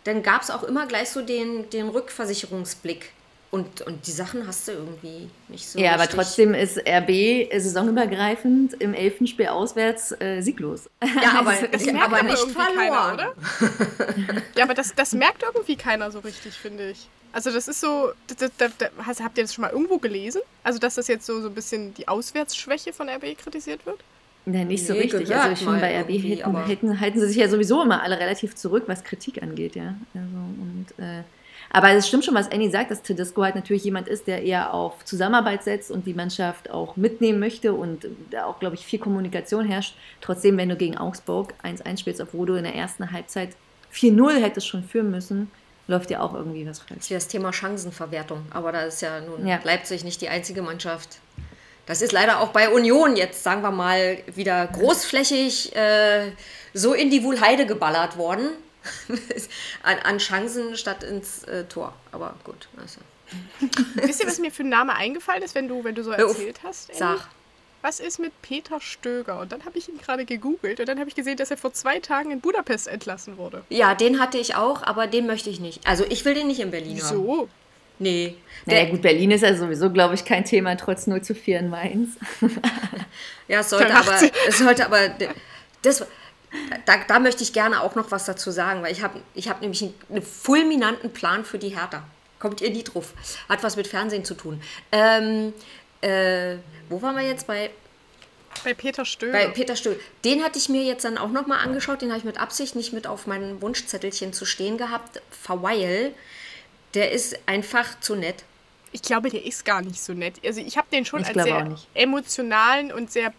dann 0.03 0.21
gab 0.21 0.43
es 0.43 0.51
auch 0.51 0.61
immer 0.61 0.85
gleich 0.85 1.09
so 1.09 1.23
den, 1.23 1.67
den 1.71 1.89
Rückversicherungsblick. 1.89 3.11
Und, 3.49 3.81
und 3.83 4.05
die 4.07 4.11
Sachen 4.11 4.45
hast 4.45 4.67
du 4.67 4.73
irgendwie 4.73 5.29
nicht 5.47 5.67
so 5.69 5.79
Ja, 5.79 5.93
aber 5.93 6.01
richtig. 6.03 6.17
trotzdem 6.17 6.53
ist 6.53 6.77
RB 6.85 7.49
saisonübergreifend 7.57 8.73
im 8.81 8.93
Elfenspiel 8.93 9.47
auswärts 9.47 10.11
äh, 10.19 10.41
sieglos. 10.41 10.89
Ja, 11.01 11.31
aber, 11.39 11.51
Also, 11.51 11.67
Das 11.71 11.85
ja, 11.85 11.93
merkt 11.93 12.07
aber 12.07 12.19
aber 12.19 12.23
nicht 12.29 12.37
irgendwie 12.39 12.59
verloren. 12.61 12.77
keiner, 12.77 13.13
oder? 13.13 13.33
Ja, 14.55 14.63
aber 14.65 14.73
das, 14.73 14.93
das 14.95 15.13
merkt 15.13 15.43
irgendwie 15.43 15.75
keiner 15.77 16.11
so 16.11 16.19
richtig, 16.19 16.55
finde 16.55 16.89
ich. 16.91 17.07
Also 17.31 17.51
das 17.51 17.67
ist 17.67 17.79
so, 17.81 18.11
da, 18.39 18.47
da, 18.57 18.67
da, 18.77 18.87
hast- 19.05 19.23
habt 19.23 19.37
ihr 19.37 19.43
das 19.43 19.53
schon 19.53 19.61
mal 19.61 19.71
irgendwo 19.71 19.97
gelesen? 19.97 20.41
Also 20.63 20.79
dass 20.79 20.95
das 20.95 21.07
jetzt 21.07 21.25
so, 21.25 21.41
so 21.41 21.47
ein 21.49 21.55
bisschen 21.55 21.93
die 21.93 22.07
Auswärtsschwäche 22.07 22.91
von 22.93 23.07
RB 23.09 23.37
kritisiert 23.37 23.85
wird? 23.85 23.99
Ja, 24.45 24.63
nicht 24.63 24.85
so 24.87 24.93
Nee, 24.93 25.01
richtig. 25.01 25.27
gehört 25.27 25.43
Also 25.43 25.53
ich 25.53 25.59
finde, 25.59 25.79
bei 25.81 25.99
RB 26.01 26.09
hätten, 26.23 26.43
aber- 26.43 26.67
hätten, 26.67 26.99
halten 26.99 27.19
sie 27.19 27.27
sich 27.27 27.37
ja 27.37 27.47
sowieso 27.49 27.81
immer 27.83 28.01
alle 28.01 28.19
relativ 28.19 28.55
zurück, 28.55 28.83
was 28.87 29.03
Kritik 29.03 29.41
angeht, 29.43 29.75
ja. 29.75 29.95
Also, 30.13 30.35
und, 30.35 30.85
äh, 30.97 31.23
aber 31.69 31.91
es 31.91 32.07
stimmt 32.07 32.25
schon, 32.25 32.35
was 32.35 32.51
Annie 32.51 32.69
sagt, 32.69 32.91
dass 32.91 33.01
Tedesco 33.01 33.43
halt 33.43 33.55
natürlich 33.55 33.83
jemand 33.83 34.07
ist, 34.07 34.27
der 34.27 34.43
eher 34.43 34.73
auf 34.73 35.03
Zusammenarbeit 35.05 35.63
setzt 35.63 35.91
und 35.91 36.05
die 36.05 36.13
Mannschaft 36.13 36.69
auch 36.69 36.95
mitnehmen 36.95 37.39
möchte 37.39 37.73
und 37.73 38.07
da 38.31 38.45
auch, 38.45 38.59
glaube 38.59 38.75
ich, 38.75 38.85
viel 38.85 38.99
Kommunikation 38.99 39.65
herrscht. 39.65 39.95
Trotzdem, 40.21 40.57
wenn 40.57 40.69
du 40.69 40.75
gegen 40.75 40.97
Augsburg 40.97 41.53
1-1 41.63 41.99
spielst, 41.99 42.21
obwohl 42.21 42.47
du 42.47 42.55
in 42.55 42.63
der 42.63 42.75
ersten 42.75 43.11
Halbzeit 43.11 43.49
4-0 43.93 44.41
hättest 44.41 44.67
schon 44.67 44.83
führen 44.83 45.11
müssen, 45.11 45.51
läuft 45.87 46.09
ja 46.11 46.21
auch 46.21 46.33
irgendwie 46.33 46.67
was 46.67 46.79
falsch. 46.79 46.91
Das 46.95 47.03
ist 47.05 47.09
ja 47.09 47.17
das 47.17 47.27
Thema 47.27 47.53
Chancenverwertung. 47.53 48.45
Aber 48.51 48.71
da 48.71 48.81
ist 48.81 49.01
ja 49.01 49.21
nun 49.21 49.47
Ja. 49.47 49.59
Leipzig 49.63 50.03
nicht 50.03 50.21
die 50.21 50.29
einzige 50.29 50.61
Mannschaft. 50.61 51.19
Das 51.85 52.01
ist 52.01 52.11
leider 52.11 52.41
auch 52.41 52.49
bei 52.49 52.69
Union 52.69 53.15
jetzt, 53.15 53.43
sagen 53.43 53.61
wir 53.61 53.71
mal, 53.71 54.17
wieder 54.35 54.67
großflächig 54.67 55.73
äh, 55.75 56.31
so 56.73 56.93
in 56.93 57.09
die 57.09 57.23
Wuhlheide 57.23 57.65
geballert 57.65 58.17
worden. 58.17 58.49
an, 59.83 59.97
an 59.99 60.17
Chancen 60.17 60.75
statt 60.77 61.03
ins 61.03 61.43
äh, 61.43 61.65
Tor. 61.65 61.93
Aber 62.11 62.35
gut. 62.43 62.67
Also. 62.77 62.99
Wisst 63.95 64.21
ihr, 64.21 64.27
was 64.27 64.39
mir 64.39 64.51
für 64.51 64.63
ein 64.63 64.69
Name 64.69 64.95
eingefallen 64.95 65.43
ist, 65.43 65.55
wenn 65.55 65.67
du, 65.67 65.83
wenn 65.83 65.95
du 65.95 66.03
so 66.03 66.11
erzählt 66.11 66.59
hast? 66.63 66.89
Annie? 66.89 66.99
Sag. 66.99 67.27
Was 67.81 67.99
ist 67.99 68.19
mit 68.19 68.33
Peter 68.41 68.81
Stöger? 68.81 69.39
Und 69.39 69.51
dann 69.51 69.63
habe 69.63 69.77
ich 69.77 69.87
ihn 69.87 69.99
gerade 69.99 70.25
gegoogelt 70.25 70.79
und 70.79 70.89
dann 70.89 70.99
habe 70.99 71.09
ich 71.09 71.15
gesehen, 71.15 71.37
dass 71.37 71.51
er 71.51 71.57
vor 71.57 71.73
zwei 71.73 71.99
Tagen 71.99 72.31
in 72.31 72.41
Budapest 72.41 72.87
entlassen 72.87 73.37
wurde. 73.37 73.63
Ja, 73.69 73.93
den 73.93 74.19
hatte 74.19 74.39
ich 74.39 74.55
auch, 74.55 74.81
aber 74.81 75.07
den 75.07 75.27
möchte 75.27 75.49
ich 75.49 75.59
nicht. 75.59 75.85
Also 75.85 76.03
ich 76.09 76.25
will 76.25 76.33
den 76.33 76.47
nicht 76.47 76.59
in 76.59 76.71
Berlin 76.71 77.01
haben. 77.03 77.11
Wieso? 77.11 77.49
Nee. 77.99 78.35
Naja, 78.65 78.89
gut, 78.89 79.01
Berlin 79.01 79.31
ist 79.31 79.41
ja 79.41 79.55
sowieso, 79.55 79.91
glaube 79.91 80.15
ich, 80.15 80.25
kein 80.25 80.45
Thema, 80.45 80.75
trotz 80.75 81.07
0 81.07 81.21
zu 81.21 81.35
4 81.35 81.59
in 81.59 81.69
Mainz. 81.69 82.17
Ja, 83.47 83.61
es 83.61 83.69
sollte 83.69 83.95
aber, 83.95 84.19
es 84.47 84.57
sollte 84.57 84.85
aber, 84.85 85.09
das, 85.81 86.05
da, 86.85 86.97
da 87.07 87.19
möchte 87.19 87.43
ich 87.43 87.53
gerne 87.53 87.81
auch 87.81 87.95
noch 87.95 88.11
was 88.11 88.25
dazu 88.25 88.51
sagen, 88.51 88.81
weil 88.81 88.91
ich 88.91 89.01
habe 89.03 89.19
ich 89.33 89.49
hab 89.49 89.61
nämlich 89.61 89.81
einen, 89.81 89.93
einen 90.09 90.21
fulminanten 90.21 91.11
Plan 91.11 91.43
für 91.45 91.59
die 91.59 91.69
Hertha. 91.77 92.03
Kommt 92.39 92.61
ihr 92.61 92.69
nie 92.69 92.83
drauf. 92.83 93.13
Hat 93.49 93.63
was 93.63 93.75
mit 93.75 93.87
Fernsehen 93.87 94.23
zu 94.23 94.35
tun. 94.35 94.61
Ähm, 94.91 95.53
äh, 96.01 96.57
wo 96.89 97.01
waren 97.01 97.15
wir 97.15 97.23
jetzt? 97.23 97.47
Bei, 97.47 97.71
Bei 98.63 98.73
Peter 98.75 99.05
Stöger. 99.05 99.33
bei 99.33 99.47
Peter 99.47 99.75
Stöhl. 99.75 99.99
Den 100.23 100.43
hatte 100.43 100.59
ich 100.59 100.69
mir 100.69 100.83
jetzt 100.83 101.03
dann 101.03 101.17
auch 101.17 101.29
nochmal 101.31 101.59
angeschaut. 101.65 102.01
Den 102.01 102.09
habe 102.09 102.19
ich 102.19 102.25
mit 102.25 102.39
Absicht 102.39 102.75
nicht 102.75 102.93
mit 102.93 103.07
auf 103.07 103.25
meinem 103.27 103.61
Wunschzettelchen 103.61 104.33
zu 104.33 104.45
stehen 104.45 104.77
gehabt. 104.77 105.21
Verweil. 105.31 106.13
Der 106.93 107.11
ist 107.11 107.37
einfach 107.47 107.99
zu 107.99 108.15
nett. 108.15 108.43
ich 108.91 109.01
glaube, 109.01 109.29
der 109.29 109.45
ist 109.45 109.65
gar 109.65 109.81
nicht 109.81 110.01
so 110.01 110.13
nett. 110.13 110.35
Also 110.45 110.61
ich 110.61 110.77
habe 110.77 110.87
den 110.91 111.05
schon 111.05 111.21
Ich 111.21 111.27
als 111.27 111.43
sehr 111.43 111.75
emotionalen 111.93 112.91
und 112.91 113.11
sehr, 113.11 113.33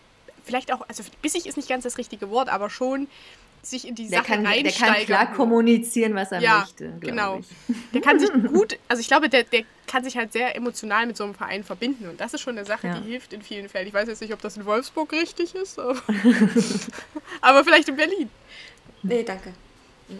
vielleicht 0.48 0.72
auch, 0.72 0.80
also 0.88 1.04
bissig 1.22 1.46
ist 1.46 1.56
nicht 1.56 1.68
ganz 1.68 1.84
das 1.84 1.96
richtige 1.98 2.30
Wort, 2.30 2.48
aber 2.48 2.70
schon 2.70 3.06
sich 3.62 3.86
in 3.86 3.94
die 3.94 4.08
Der 4.08 4.20
Sache 4.20 4.32
kann, 4.32 4.44
der 4.44 4.52
kann 4.54 4.62
reinsteigern. 4.64 5.04
klar 5.06 5.32
kommunizieren, 5.34 6.14
was 6.14 6.32
er 6.32 6.40
ja, 6.40 6.60
möchte. 6.60 6.92
genau. 7.00 7.40
Ich. 7.40 7.76
Der 7.92 8.00
kann 8.00 8.18
sich 8.18 8.30
gut, 8.52 8.78
also 8.88 9.00
ich 9.00 9.08
glaube, 9.08 9.28
der, 9.28 9.42
der 9.42 9.64
kann 9.86 10.04
sich 10.04 10.16
halt 10.16 10.32
sehr 10.32 10.54
emotional 10.56 11.06
mit 11.06 11.16
so 11.16 11.24
einem 11.24 11.34
Verein 11.34 11.64
verbinden. 11.64 12.08
Und 12.08 12.20
das 12.20 12.32
ist 12.34 12.40
schon 12.40 12.56
eine 12.56 12.64
Sache, 12.66 12.86
Ja. 12.86 13.00
die 13.00 13.10
hilft 13.10 13.32
in 13.32 13.42
vielen 13.42 13.68
Fällen. 13.68 13.88
Ich 13.88 13.92
weiß 13.94 14.06
jetzt 14.08 14.20
nicht, 14.20 14.32
ob 14.32 14.40
das 14.40 14.56
in 14.56 14.64
Wolfsburg 14.64 15.12
richtig 15.12 15.54
ist, 15.54 15.78
aber, 15.78 15.96
aber 17.40 17.64
vielleicht 17.64 17.88
in 17.88 17.96
Berlin. 17.96 18.30
Nee, 19.02 19.22
danke. 19.24 19.50
Mhm. 20.08 20.18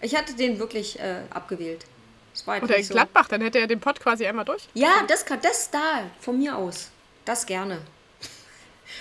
Ich 0.00 0.14
hatte 0.16 0.34
den 0.34 0.58
wirklich 0.58 0.98
äh, 1.00 1.22
abgewählt. 1.30 1.84
Das 2.32 2.46
war 2.46 2.54
jetzt 2.56 2.64
Oder 2.64 2.76
in 2.76 2.84
so. 2.84 2.94
Gladbach, 2.94 3.28
dann 3.28 3.40
hätte 3.40 3.58
er 3.58 3.66
den 3.66 3.80
Pott 3.80 3.98
quasi 4.00 4.24
einmal 4.26 4.44
durch. 4.44 4.62
Ja, 4.74 5.02
das 5.08 5.24
kann 5.26 5.40
das 5.42 5.70
da, 5.70 6.04
von 6.20 6.38
mir 6.38 6.56
aus. 6.56 6.90
Das 7.24 7.44
gerne. 7.44 7.80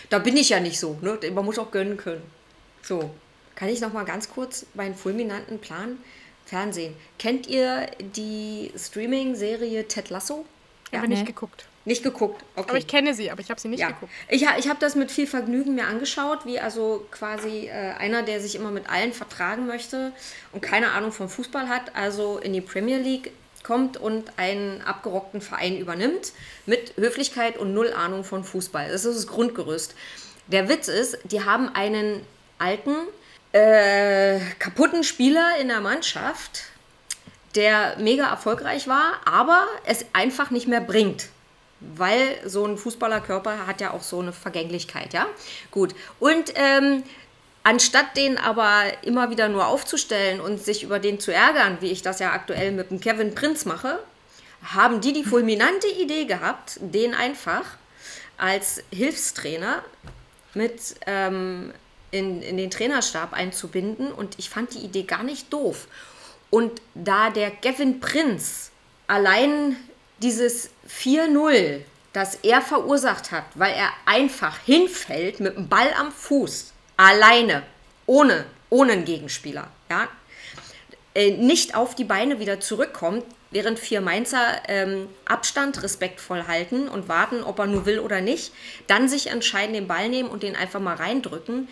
Da 0.09 0.19
bin 0.19 0.37
ich 0.37 0.49
ja 0.49 0.59
nicht 0.59 0.79
so, 0.79 0.97
ne? 1.01 1.19
Man 1.31 1.45
muss 1.45 1.59
auch 1.59 1.71
gönnen 1.71 1.97
können. 1.97 2.23
So, 2.81 3.11
kann 3.55 3.69
ich 3.69 3.81
noch 3.81 3.93
mal 3.93 4.05
ganz 4.05 4.29
kurz 4.29 4.65
meinen 4.73 4.95
fulminanten 4.95 5.59
Plan 5.59 5.97
Fernsehen. 6.45 6.95
Kennt 7.19 7.47
ihr 7.47 7.87
die 7.99 8.71
Streaming-Serie 8.77 9.87
Ted 9.87 10.09
Lasso? 10.09 10.45
Ja, 10.91 10.99
aber 10.99 11.07
nicht 11.09 11.19
nee. 11.19 11.25
geguckt. 11.25 11.65
Nicht 11.83 12.03
geguckt. 12.03 12.43
Okay. 12.55 12.69
Aber 12.69 12.77
ich 12.77 12.87
kenne 12.87 13.13
sie, 13.13 13.31
aber 13.31 13.41
ich 13.41 13.49
habe 13.49 13.59
sie 13.59 13.67
nicht 13.67 13.79
ja. 13.79 13.87
geguckt. 13.87 14.11
Ich, 14.29 14.43
ich 14.43 14.67
habe 14.67 14.79
das 14.79 14.95
mit 14.95 15.11
viel 15.11 15.27
Vergnügen 15.27 15.75
mir 15.75 15.87
angeschaut, 15.87 16.45
wie 16.45 16.59
also 16.59 17.05
quasi 17.11 17.67
äh, 17.67 17.93
einer, 17.97 18.23
der 18.23 18.39
sich 18.41 18.55
immer 18.55 18.71
mit 18.71 18.89
allen 18.89 19.13
vertragen 19.13 19.67
möchte 19.67 20.11
und 20.51 20.61
keine 20.61 20.91
Ahnung 20.91 21.11
vom 21.11 21.29
Fußball 21.29 21.67
hat, 21.69 21.95
also 21.95 22.39
in 22.39 22.53
die 22.53 22.61
Premier 22.61 22.97
League 22.97 23.31
kommt 23.67 23.97
und 23.97 24.31
einen 24.37 24.81
abgerockten 24.81 25.41
Verein 25.41 25.77
übernimmt 25.77 26.31
mit 26.65 26.93
Höflichkeit 26.95 27.57
und 27.57 27.73
null 27.73 27.91
Ahnung 27.91 28.23
von 28.23 28.45
Fußball. 28.45 28.89
Das 28.89 29.03
ist 29.03 29.17
das 29.17 29.27
Grundgerüst. 29.27 29.93
Der 30.47 30.69
Witz 30.69 30.87
ist, 30.87 31.19
die 31.25 31.43
haben 31.43 31.69
einen 31.75 32.25
alten, 32.57 32.95
äh, 33.51 34.39
kaputten 34.59 35.03
Spieler 35.03 35.57
in 35.59 35.67
der 35.67 35.81
Mannschaft, 35.81 36.63
der 37.55 37.97
mega 37.99 38.29
erfolgreich 38.29 38.87
war, 38.87 39.19
aber 39.25 39.67
es 39.85 40.05
einfach 40.13 40.49
nicht 40.49 40.67
mehr 40.67 40.81
bringt. 40.81 41.27
Weil 41.79 42.39
so 42.45 42.65
ein 42.65 42.77
Fußballerkörper 42.77 43.67
hat 43.67 43.81
ja 43.81 43.91
auch 43.91 44.01
so 44.01 44.19
eine 44.19 44.31
Vergänglichkeit, 44.31 45.13
ja? 45.13 45.27
Gut. 45.69 45.93
Und 46.19 46.53
ähm, 46.55 47.03
anstatt 47.67 48.15
den 48.15 48.37
aber 48.37 48.83
immer 49.01 49.29
wieder 49.29 49.49
nur 49.49 49.67
aufzustellen 49.67 50.39
und 50.39 50.63
sich 50.63 50.83
über 50.83 50.99
den 50.99 51.19
zu 51.19 51.33
ärgern, 51.33 51.79
wie 51.81 51.91
ich 51.91 52.01
das 52.01 52.19
ja 52.19 52.31
aktuell 52.31 52.71
mit 52.71 52.91
dem 52.91 53.01
Kevin 53.01 53.35
Prinz 53.35 53.65
mache, 53.65 53.99
haben 54.63 55.01
die 55.01 55.11
die 55.11 55.25
fulminante 55.25 55.87
Idee 55.87 56.23
gehabt, 56.23 56.79
den 56.79 57.13
einfach 57.13 57.65
als 58.37 58.81
Hilfstrainer 58.89 59.83
mit 60.53 60.95
ähm, 61.07 61.73
in, 62.11 62.41
in 62.41 62.55
den 62.55 62.71
Trainerstab 62.71 63.33
einzubinden. 63.33 64.13
Und 64.13 64.39
ich 64.39 64.49
fand 64.49 64.73
die 64.73 64.79
Idee 64.79 65.03
gar 65.03 65.23
nicht 65.23 65.51
doof. 65.51 65.89
Und 66.49 66.81
da 66.95 67.31
der 67.31 67.51
Kevin 67.51 67.99
Prinz 67.99 68.71
allein 69.07 69.75
dieses 70.21 70.69
4-0, 70.89 71.81
das 72.13 72.35
er 72.43 72.61
verursacht 72.61 73.31
hat, 73.31 73.43
weil 73.55 73.73
er 73.73 73.89
einfach 74.05 74.57
hinfällt 74.59 75.41
mit 75.41 75.57
dem 75.57 75.67
Ball 75.67 75.93
am 75.99 76.13
Fuß, 76.13 76.71
alleine, 76.97 77.63
ohne, 78.05 78.45
ohne 78.69 78.93
einen 78.93 79.05
Gegenspieler, 79.05 79.69
ja, 79.89 80.07
äh, 81.13 81.31
nicht 81.31 81.75
auf 81.75 81.95
die 81.95 82.03
Beine 82.03 82.39
wieder 82.39 82.59
zurückkommt, 82.59 83.23
während 83.51 83.79
vier 83.79 84.01
Mainzer 84.01 84.61
ähm, 84.67 85.07
Abstand 85.25 85.81
respektvoll 85.81 86.47
halten 86.47 86.89
und 86.89 87.07
warten, 87.07 87.43
ob 87.43 87.59
er 87.59 87.67
nur 87.67 87.85
will 87.85 87.99
oder 87.99 88.21
nicht, 88.21 88.51
dann 88.87 89.07
sich 89.07 89.27
entscheiden, 89.27 89.73
den 89.73 89.87
Ball 89.87 90.09
nehmen 90.09 90.29
und 90.29 90.43
den 90.43 90.55
einfach 90.55 90.79
mal 90.79 90.95
reindrücken. 90.95 91.69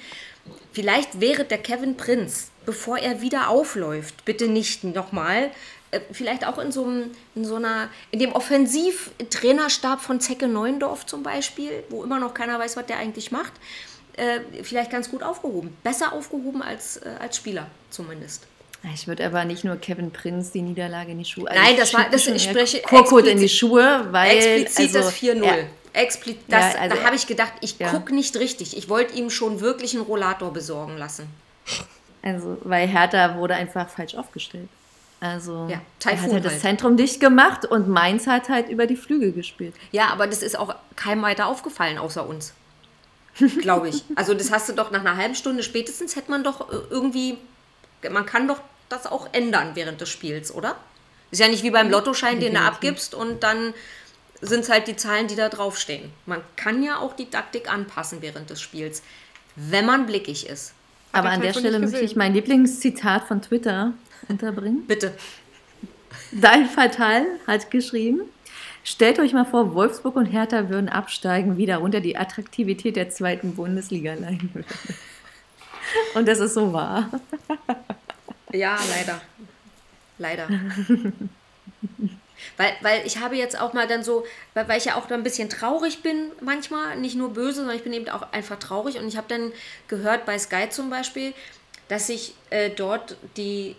Vielleicht 0.72 1.20
wäre 1.20 1.44
der 1.44 1.58
Kevin 1.58 1.98
Prinz, 1.98 2.50
bevor 2.66 2.98
er 2.98 3.22
wieder 3.22 3.50
aufläuft, 3.50 4.26
bitte 4.26 4.48
nicht 4.48 4.84
nochmal, 4.84 5.52
äh, 5.92 6.00
vielleicht 6.12 6.48
auch 6.48 6.58
in 6.58 6.72
so, 6.72 6.86
einem, 6.86 7.12
in 7.36 7.46
so 7.46 7.56
einer, 7.56 7.90
in 8.12 8.20
dem 8.20 8.32
Offensivtrainerstab 8.32 10.02
von 10.02 10.20
Zecke 10.20 10.48
Neuendorf 10.48 11.06
zum 11.06 11.24
Beispiel, 11.24 11.84
wo 11.90 12.04
immer 12.04 12.20
noch 12.20 12.34
keiner 12.34 12.58
weiß, 12.58 12.78
was 12.78 12.86
der 12.86 12.98
eigentlich 12.98 13.32
macht, 13.32 13.54
äh, 14.18 14.64
vielleicht 14.64 14.92
ganz 14.92 15.10
gut 15.10 15.24
aufgehoben. 15.24 15.76
Besser 15.84 16.14
aufgehoben 16.14 16.62
als, 16.62 16.98
äh, 16.98 17.10
als 17.20 17.38
Spieler 17.38 17.68
zumindest. 17.90 18.48
Ich 18.94 19.08
würde 19.08 19.26
aber 19.26 19.46
nicht 19.46 19.64
nur 19.64 19.78
Kevin 19.78 20.12
Prinz 20.12 20.52
die 20.52 20.62
Niederlage 20.62 21.12
in 21.12 21.18
die 21.18 21.26
Schuhe. 21.26 21.46
Nein, 21.54 21.76
das 21.78 21.94
war- 21.94 22.08
das- 22.10 22.28
ich 22.28 22.44
spreche 22.44 22.82
Korkut 22.82 23.26
in 23.26 23.38
die 23.40 23.46
explizit- 23.46 23.58
Schuhe, 23.60 24.08
weil. 24.12 24.38
Explizit 24.38 24.96
also, 24.96 25.00
das 25.00 25.14
4-0. 25.14 25.44
er- 25.44 25.68
Expli 25.94 26.38
das, 26.50 26.74
Ja, 26.74 26.82
also 26.82 26.96
da 26.98 27.04
habe 27.04 27.16
ich 27.16 27.26
gedacht, 27.26 27.54
ich 27.62 27.80
ja. 27.80 27.90
gucke 27.90 28.14
nicht 28.14 28.36
richtig. 28.38 28.76
Ich 28.78 28.90
wollte 28.90 29.16
ihm 29.18 29.30
schon 29.30 29.62
wirklich 29.62 29.94
einen 29.96 30.04
Rollator 30.04 30.52
besorgen 30.52 30.98
lassen. 30.98 31.28
Also, 32.22 32.58
weil 32.64 32.88
Hertha 32.88 33.38
wurde 33.38 33.56
einfach 33.56 33.88
falsch 33.90 34.16
aufgestellt. 34.16 34.68
Also, 35.22 35.68
Ja, 35.70 35.76
er 35.78 35.82
Taifun 36.00 36.26
hat 36.26 36.34
halt 36.34 36.46
das 36.46 36.52
halt. 36.54 36.62
Zentrum 36.62 36.98
dicht 36.98 37.20
gemacht 37.22 37.66
und 37.66 37.88
Mainz 37.88 38.28
hat 38.28 38.50
halt 38.50 38.68
über 38.70 38.88
die 38.88 38.98
Flügel 38.98 39.32
gespielt. 39.32 39.74
Ja, 39.92 40.10
aber 40.10 40.28
das 40.28 40.44
ist 40.44 40.60
auch 40.60 40.76
keinem 40.96 41.22
weiter 41.22 41.48
aufgefallen, 41.48 41.98
außer 41.98 42.28
uns. 42.28 42.54
Glaube 43.62 43.90
ich. 43.90 44.04
Also 44.16 44.34
das 44.34 44.52
hast 44.52 44.70
du 44.70 44.74
doch 44.74 44.92
nach 44.92 45.02
einer 45.02 45.18
halben 45.18 45.36
Stunde 45.36 45.64
spätestens 45.64 46.16
hätte 46.16 46.32
man 46.32 46.44
doch 46.44 46.72
äh, 46.72 46.78
irgendwie, 46.90 47.38
man 48.10 48.26
kann 48.26 48.48
doch 48.48 48.62
das 48.90 49.08
auch 49.08 49.28
ändern 49.34 49.72
während 49.74 50.00
des 50.02 50.10
Spiels, 50.10 50.54
oder? 50.54 50.76
Ist 51.32 51.40
ja 51.40 51.48
nicht 51.48 51.64
wie 51.64 51.72
beim 51.72 51.90
Lottoschein, 51.90 52.40
den 52.40 52.54
du 52.54 52.60
abgibst 52.60 53.16
und 53.16 53.44
dann 53.44 53.74
sind 54.42 54.62
es 54.62 54.70
halt 54.70 54.88
die 54.88 54.96
Zahlen, 54.96 55.28
die 55.28 55.36
da 55.36 55.50
draufstehen. 55.50 56.12
Man 56.26 56.42
kann 56.56 56.84
ja 56.84 57.00
auch 57.00 57.16
die 57.16 57.30
Taktik 57.30 57.72
anpassen 57.72 58.22
während 58.22 58.50
des 58.50 58.62
Spiels, 58.62 59.02
wenn 59.56 59.86
man 59.86 60.06
blickig 60.06 60.48
ist. 60.48 60.74
Aber 61.12 61.30
er 61.30 61.36
an 61.36 61.42
der 61.42 61.54
Stelle 61.54 61.80
möchte 61.80 62.00
ich 62.00 62.16
mein 62.16 62.34
Lieblingszitat 62.34 63.28
von 63.28 63.42
Twitter 63.42 63.94
unterbringen. 64.28 64.86
Bitte. 64.86 65.14
Dein 66.32 66.68
Fatal 66.68 67.26
hat 67.48 67.72
geschrieben, 67.72 68.22
stellt 68.86 69.20
euch 69.20 69.34
mal 69.34 69.44
vor, 69.44 69.74
Wolfsburg 69.74 70.16
und 70.16 70.28
Hertha 70.28 70.70
würden 70.70 70.88
absteigen, 70.88 71.58
wie 71.58 71.66
darunter 71.66 72.00
die 72.00 72.16
Attraktivität 72.16 72.96
der 72.96 73.10
zweiten 73.10 73.56
Bundesliga 73.56 74.14
leiden 74.14 74.50
würde. 74.54 74.70
Und 76.14 76.28
das 76.28 76.40
ist 76.40 76.54
so 76.54 76.72
wahr. 76.72 77.10
Ja, 78.52 78.78
leider. 78.90 79.22
Leider. 80.18 80.48
weil, 82.58 82.74
weil 82.82 83.06
ich 83.06 83.18
habe 83.18 83.36
jetzt 83.36 83.60
auch 83.60 83.74
mal 83.74 83.88
dann 83.88 84.04
so, 84.04 84.26
weil, 84.54 84.68
weil 84.68 84.78
ich 84.78 84.86
ja 84.86 84.96
auch 84.96 85.08
da 85.08 85.16
ein 85.16 85.24
bisschen 85.24 85.50
traurig 85.50 86.02
bin 86.02 86.32
manchmal, 86.42 86.98
nicht 86.98 87.16
nur 87.16 87.34
böse, 87.34 87.58
sondern 87.58 87.76
ich 87.76 87.84
bin 87.84 87.94
eben 87.94 88.08
auch 88.10 88.32
einfach 88.32 88.58
traurig. 88.58 88.98
Und 88.98 89.08
ich 89.08 89.18
habe 89.18 89.28
dann 89.28 89.52
gehört 89.88 90.26
bei 90.26 90.40
Sky 90.40 90.70
zum 90.70 90.90
Beispiel, 90.90 91.34
dass 91.88 92.08
sich 92.08 92.36
äh, 92.50 92.70
dort 92.70 93.18
die, 93.38 93.76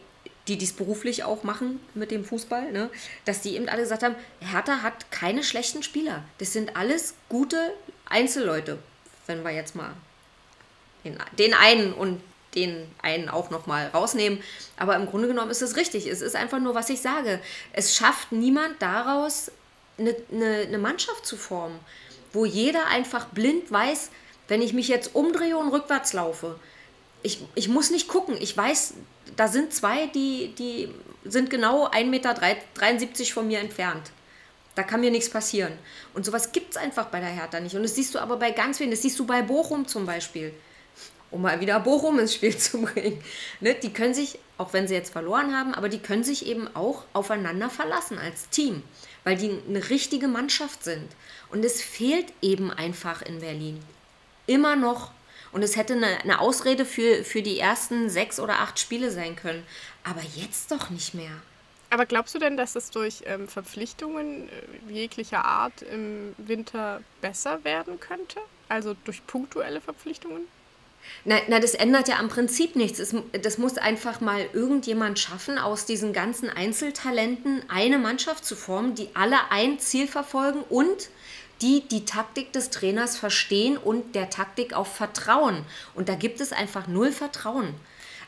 die 0.48 0.58
dies 0.58 0.72
beruflich 0.72 1.24
auch 1.24 1.42
machen 1.42 1.80
mit 1.94 2.10
dem 2.10 2.24
Fußball, 2.24 2.72
ne, 2.72 2.90
dass 3.24 3.40
die 3.40 3.56
eben 3.56 3.68
alle 3.68 3.82
gesagt 3.82 4.02
haben, 4.02 4.14
Hertha 4.40 4.82
hat 4.82 5.10
keine 5.10 5.42
schlechten 5.42 5.82
Spieler. 5.82 6.24
Das 6.38 6.52
sind 6.52 6.76
alles 6.76 7.14
gute 7.28 7.72
Einzelleute, 8.08 8.78
wenn 9.26 9.42
wir 9.42 9.50
jetzt 9.50 9.74
mal 9.74 9.92
den, 11.04 11.18
den 11.38 11.54
einen 11.54 11.92
und 11.92 12.20
den 12.54 12.88
einen 13.02 13.28
auch 13.28 13.50
nochmal 13.50 13.88
rausnehmen. 13.88 14.42
Aber 14.76 14.96
im 14.96 15.06
Grunde 15.06 15.28
genommen 15.28 15.50
ist 15.50 15.62
es 15.62 15.76
richtig. 15.76 16.06
Es 16.06 16.22
ist 16.22 16.36
einfach 16.36 16.58
nur, 16.58 16.74
was 16.74 16.90
ich 16.90 17.00
sage. 17.00 17.40
Es 17.72 17.94
schafft 17.94 18.32
niemand 18.32 18.80
daraus, 18.80 19.50
eine, 19.98 20.16
eine, 20.32 20.62
eine 20.62 20.78
Mannschaft 20.78 21.26
zu 21.26 21.36
formen, 21.36 21.78
wo 22.32 22.44
jeder 22.44 22.86
einfach 22.86 23.26
blind 23.26 23.70
weiß, 23.70 24.10
wenn 24.48 24.62
ich 24.62 24.72
mich 24.72 24.88
jetzt 24.88 25.14
umdrehe 25.14 25.56
und 25.56 25.68
rückwärts 25.68 26.12
laufe, 26.12 26.58
ich, 27.22 27.40
ich 27.54 27.68
muss 27.68 27.90
nicht 27.90 28.08
gucken. 28.08 28.36
Ich 28.40 28.56
weiß, 28.56 28.94
da 29.36 29.48
sind 29.48 29.72
zwei, 29.72 30.06
die, 30.08 30.54
die 30.58 30.88
sind 31.24 31.50
genau 31.50 31.88
1,73 31.88 32.04
Meter 32.04 32.34
von 33.32 33.46
mir 33.46 33.60
entfernt. 33.60 34.10
Da 34.74 34.82
kann 34.82 35.00
mir 35.00 35.10
nichts 35.10 35.30
passieren. 35.30 35.72
Und 36.14 36.26
sowas 36.26 36.52
gibt 36.52 36.72
es 36.72 36.76
einfach 36.76 37.06
bei 37.06 37.18
der 37.18 37.30
Hertha 37.30 37.60
nicht. 37.60 37.74
Und 37.74 37.82
das 37.82 37.94
siehst 37.94 38.14
du 38.14 38.18
aber 38.18 38.36
bei 38.36 38.50
ganz 38.50 38.78
vielen. 38.78 38.90
Das 38.90 39.02
siehst 39.02 39.18
du 39.18 39.26
bei 39.26 39.42
Bochum 39.42 39.88
zum 39.88 40.04
Beispiel. 40.04 40.52
Um 41.30 41.42
mal 41.42 41.60
wieder 41.60 41.80
Bochum 41.80 42.18
ins 42.18 42.34
Spiel 42.34 42.56
zu 42.58 42.82
bringen. 42.82 43.22
Ne? 43.60 43.74
Die 43.74 43.92
können 43.92 44.14
sich, 44.14 44.38
auch 44.58 44.74
wenn 44.74 44.86
sie 44.86 44.94
jetzt 44.94 45.12
verloren 45.12 45.56
haben, 45.56 45.74
aber 45.74 45.88
die 45.88 45.98
können 45.98 46.24
sich 46.24 46.46
eben 46.46 46.68
auch 46.76 47.04
aufeinander 47.14 47.70
verlassen 47.70 48.18
als 48.18 48.50
Team. 48.50 48.82
Weil 49.24 49.36
die 49.36 49.58
eine 49.66 49.88
richtige 49.88 50.28
Mannschaft 50.28 50.84
sind. 50.84 51.08
Und 51.50 51.64
es 51.64 51.80
fehlt 51.80 52.32
eben 52.42 52.70
einfach 52.70 53.22
in 53.22 53.40
Berlin. 53.40 53.82
Immer 54.46 54.76
noch. 54.76 55.10
Und 55.56 55.62
es 55.62 55.74
hätte 55.74 55.94
eine, 55.94 56.20
eine 56.22 56.38
Ausrede 56.42 56.84
für, 56.84 57.24
für 57.24 57.40
die 57.40 57.58
ersten 57.58 58.10
sechs 58.10 58.38
oder 58.38 58.58
acht 58.58 58.78
Spiele 58.78 59.10
sein 59.10 59.36
können. 59.36 59.64
Aber 60.04 60.20
jetzt 60.34 60.70
doch 60.70 60.90
nicht 60.90 61.14
mehr. 61.14 61.30
Aber 61.88 62.04
glaubst 62.04 62.34
du 62.34 62.38
denn, 62.38 62.58
dass 62.58 62.76
es 62.76 62.90
durch 62.90 63.22
ähm, 63.24 63.48
Verpflichtungen 63.48 64.50
äh, 64.50 64.92
jeglicher 64.92 65.46
Art 65.46 65.80
im 65.80 66.34
Winter 66.36 67.00
besser 67.22 67.64
werden 67.64 67.98
könnte? 67.98 68.38
Also 68.68 68.94
durch 69.06 69.26
punktuelle 69.26 69.80
Verpflichtungen? 69.80 70.42
Na, 71.24 71.36
na, 71.48 71.58
das 71.58 71.72
ändert 71.72 72.08
ja 72.08 72.18
am 72.18 72.28
Prinzip 72.28 72.76
nichts. 72.76 72.98
Es, 72.98 73.14
das 73.40 73.56
muss 73.56 73.78
einfach 73.78 74.20
mal 74.20 74.46
irgendjemand 74.52 75.18
schaffen, 75.18 75.56
aus 75.56 75.86
diesen 75.86 76.12
ganzen 76.12 76.50
Einzeltalenten 76.50 77.62
eine 77.70 77.96
Mannschaft 77.96 78.44
zu 78.44 78.56
formen, 78.56 78.94
die 78.94 79.08
alle 79.14 79.38
ein 79.50 79.78
Ziel 79.78 80.06
verfolgen 80.06 80.60
und 80.68 81.08
die 81.62 81.86
die 81.88 82.04
Taktik 82.04 82.52
des 82.52 82.70
Trainers 82.70 83.16
verstehen 83.16 83.76
und 83.76 84.14
der 84.14 84.30
Taktik 84.30 84.74
auch 84.74 84.86
vertrauen. 84.86 85.64
Und 85.94 86.08
da 86.08 86.14
gibt 86.14 86.40
es 86.40 86.52
einfach 86.52 86.86
null 86.86 87.12
Vertrauen. 87.12 87.74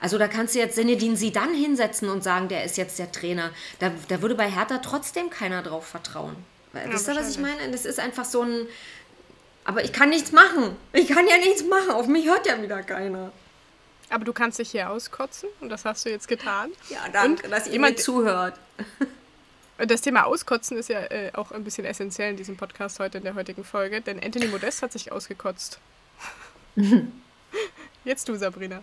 Also 0.01 0.17
da 0.17 0.29
kannst 0.29 0.55
du 0.55 0.61
jetzt 0.61 0.77
Senedin 0.77 1.17
sie 1.17 1.33
dann 1.33 1.53
hinsetzen 1.53 2.09
und 2.09 2.23
sagen, 2.23 2.49
der 2.49 2.65
ist 2.65 2.77
jetzt 2.77 2.99
der 2.99 3.11
Trainer. 3.11 3.51
Da, 3.81 3.91
da 4.09 4.23
würde 4.23 4.35
bei 4.35 4.49
Hertha 4.49 4.79
trotzdem 4.79 5.29
keiner 5.31 5.63
drauf 5.63 5.87
vertrauen. 5.87 6.37
Ja, 6.73 6.93
Wisst 6.93 7.09
ihr, 7.09 7.17
was 7.17 7.31
ich 7.31 7.39
meine? 7.39 7.71
Das 7.71 7.85
ist 7.85 7.99
einfach 7.99 8.25
so 8.25 8.43
ein. 8.43 8.67
Aber 9.65 9.85
ich 9.85 9.93
kann 9.93 10.11
nichts 10.11 10.33
machen. 10.33 10.77
Ich 10.93 11.09
kann 11.09 11.27
ja 11.27 11.37
nichts 11.39 11.65
machen. 11.65 11.91
Auf 11.91 12.07
mich 12.07 12.27
hört 12.27 12.47
ja 12.47 12.61
wieder 12.63 12.83
keiner. 12.83 13.33
Aber 14.11 14.25
du 14.25 14.33
kannst 14.33 14.59
dich 14.59 14.71
hier 14.71 14.89
auskotzen 14.89 15.51
und 15.61 15.69
das 15.69 15.85
hast 15.85 16.07
du 16.07 16.11
jetzt 16.11 16.29
getan. 16.29 16.71
Ja, 16.89 17.01
danke, 17.13 17.45
und 17.45 17.51
dass 17.51 17.69
jemand 17.69 17.99
zuhört. 17.99 18.59
Das 19.87 20.01
Thema 20.01 20.25
Auskotzen 20.25 20.77
ist 20.77 20.89
ja 20.89 21.01
äh, 21.05 21.31
auch 21.35 21.53
ein 21.53 21.63
bisschen 21.63 21.85
essentiell 21.85 22.31
in 22.31 22.37
diesem 22.37 22.57
Podcast 22.57 22.99
heute, 22.99 23.19
in 23.19 23.25
der 23.25 23.35
heutigen 23.35 23.63
Folge, 23.63 24.01
denn 24.01 24.21
Anthony 24.23 24.49
Modest 24.49 24.83
hat 24.83 24.93
sich 24.93 25.13
ausgekotzt. 25.13 25.79
Jetzt 28.05 28.29
du, 28.29 28.35
Sabrina. 28.35 28.83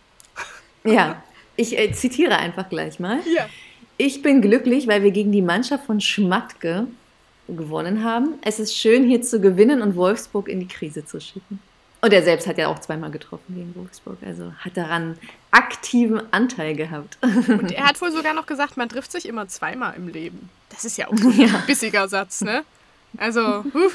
Ja, 0.86 1.22
ich 1.58 1.78
äh, 1.78 1.92
zitiere 1.92 2.38
einfach 2.38 2.70
gleich 2.70 3.00
mal. 3.00 3.20
Ja. 3.26 3.50
Ich 3.98 4.22
bin 4.22 4.42
glücklich, 4.42 4.88
weil 4.88 5.04
wir 5.04 5.12
gegen 5.12 5.32
die 5.32 5.42
Mannschaft 5.42 5.86
von 5.86 6.00
Schmatke 6.00 6.88
gewonnen 7.48 8.04
haben. 8.04 8.36
Es 8.42 8.60
ist 8.60 8.76
schön, 8.76 9.08
hier 9.08 9.22
zu 9.22 9.42
gewinnen 9.42 9.82
und 9.82 9.96
Wolfsburg 9.96 10.48
in 10.48 10.60
die 10.60 10.68
Krise 10.68 11.06
zu 11.06 11.20
schicken. 11.20 11.60
Und 12.06 12.14
er 12.14 12.22
selbst 12.22 12.46
hat 12.46 12.60
ja 12.60 12.68
auch 12.68 12.78
zweimal 12.78 13.10
getroffen 13.10 13.56
gegen 13.56 13.74
Wolfsburg, 13.76 14.20
also 14.24 14.54
hat 14.60 14.78
daran 14.78 15.18
aktiven 15.50 16.22
Anteil 16.32 16.76
gehabt. 16.76 17.18
Und 17.24 17.72
er 17.72 17.84
hat 17.84 18.00
wohl 18.00 18.12
sogar 18.12 18.36
noch 18.36 18.46
gesagt, 18.46 18.78
man 18.78 18.90
trifft 18.90 19.12
sich 19.12 19.28
immer 19.28 19.48
zweimal 19.48 19.96
im 19.96 20.08
Leben. 20.10 20.52
Das 20.70 20.86
ist 20.86 21.00
ja 21.00 21.08
auch 21.08 21.12
ein 21.14 21.32
ja. 21.32 21.64
bissiger 21.66 22.08
Satz, 22.08 22.42
ne? 22.42 22.64
Also, 23.18 23.64
huh. 23.74 23.90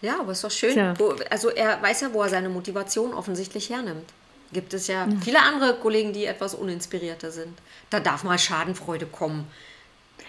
Ja, 0.00 0.20
aber 0.20 0.30
ist 0.30 0.44
doch 0.44 0.50
schön. 0.52 0.76
Wo, 0.96 1.16
also 1.28 1.48
er 1.48 1.82
weiß 1.82 2.02
ja, 2.02 2.12
wo 2.12 2.22
er 2.22 2.28
seine 2.28 2.50
Motivation 2.50 3.12
offensichtlich 3.12 3.68
hernimmt. 3.68 4.10
Gibt 4.52 4.72
es 4.72 4.86
ja, 4.86 5.04
ja 5.04 5.16
viele 5.20 5.42
andere 5.42 5.74
Kollegen, 5.74 6.12
die 6.12 6.24
etwas 6.24 6.54
uninspirierter 6.54 7.32
sind. 7.32 7.58
Da 7.90 7.98
darf 7.98 8.22
mal 8.22 8.38
Schadenfreude 8.38 9.06
kommen. 9.06 9.44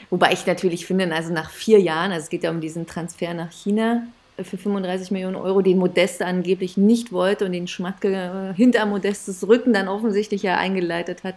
Wobei 0.09 0.33
ich 0.33 0.47
natürlich 0.47 0.87
finde, 0.87 1.13
also 1.13 1.31
nach 1.31 1.51
vier 1.51 1.79
Jahren, 1.79 2.11
also 2.11 2.23
es 2.23 2.29
geht 2.29 2.41
ja 2.41 2.49
um 2.49 2.61
diesen 2.61 2.87
Transfer 2.87 3.35
nach 3.35 3.51
China, 3.51 4.07
für 4.43 4.57
35 4.57 5.11
Millionen 5.11 5.35
Euro, 5.35 5.61
den 5.61 5.77
Modeste 5.77 6.25
angeblich 6.25 6.77
nicht 6.77 7.11
wollte 7.11 7.45
und 7.45 7.53
den 7.53 7.67
Schmatke 7.67 8.51
äh, 8.51 8.53
hinter 8.55 8.85
Modestes 8.85 9.47
Rücken 9.47 9.73
dann 9.73 9.87
offensichtlich 9.87 10.43
ja 10.43 10.57
eingeleitet 10.57 11.23
hat, 11.23 11.35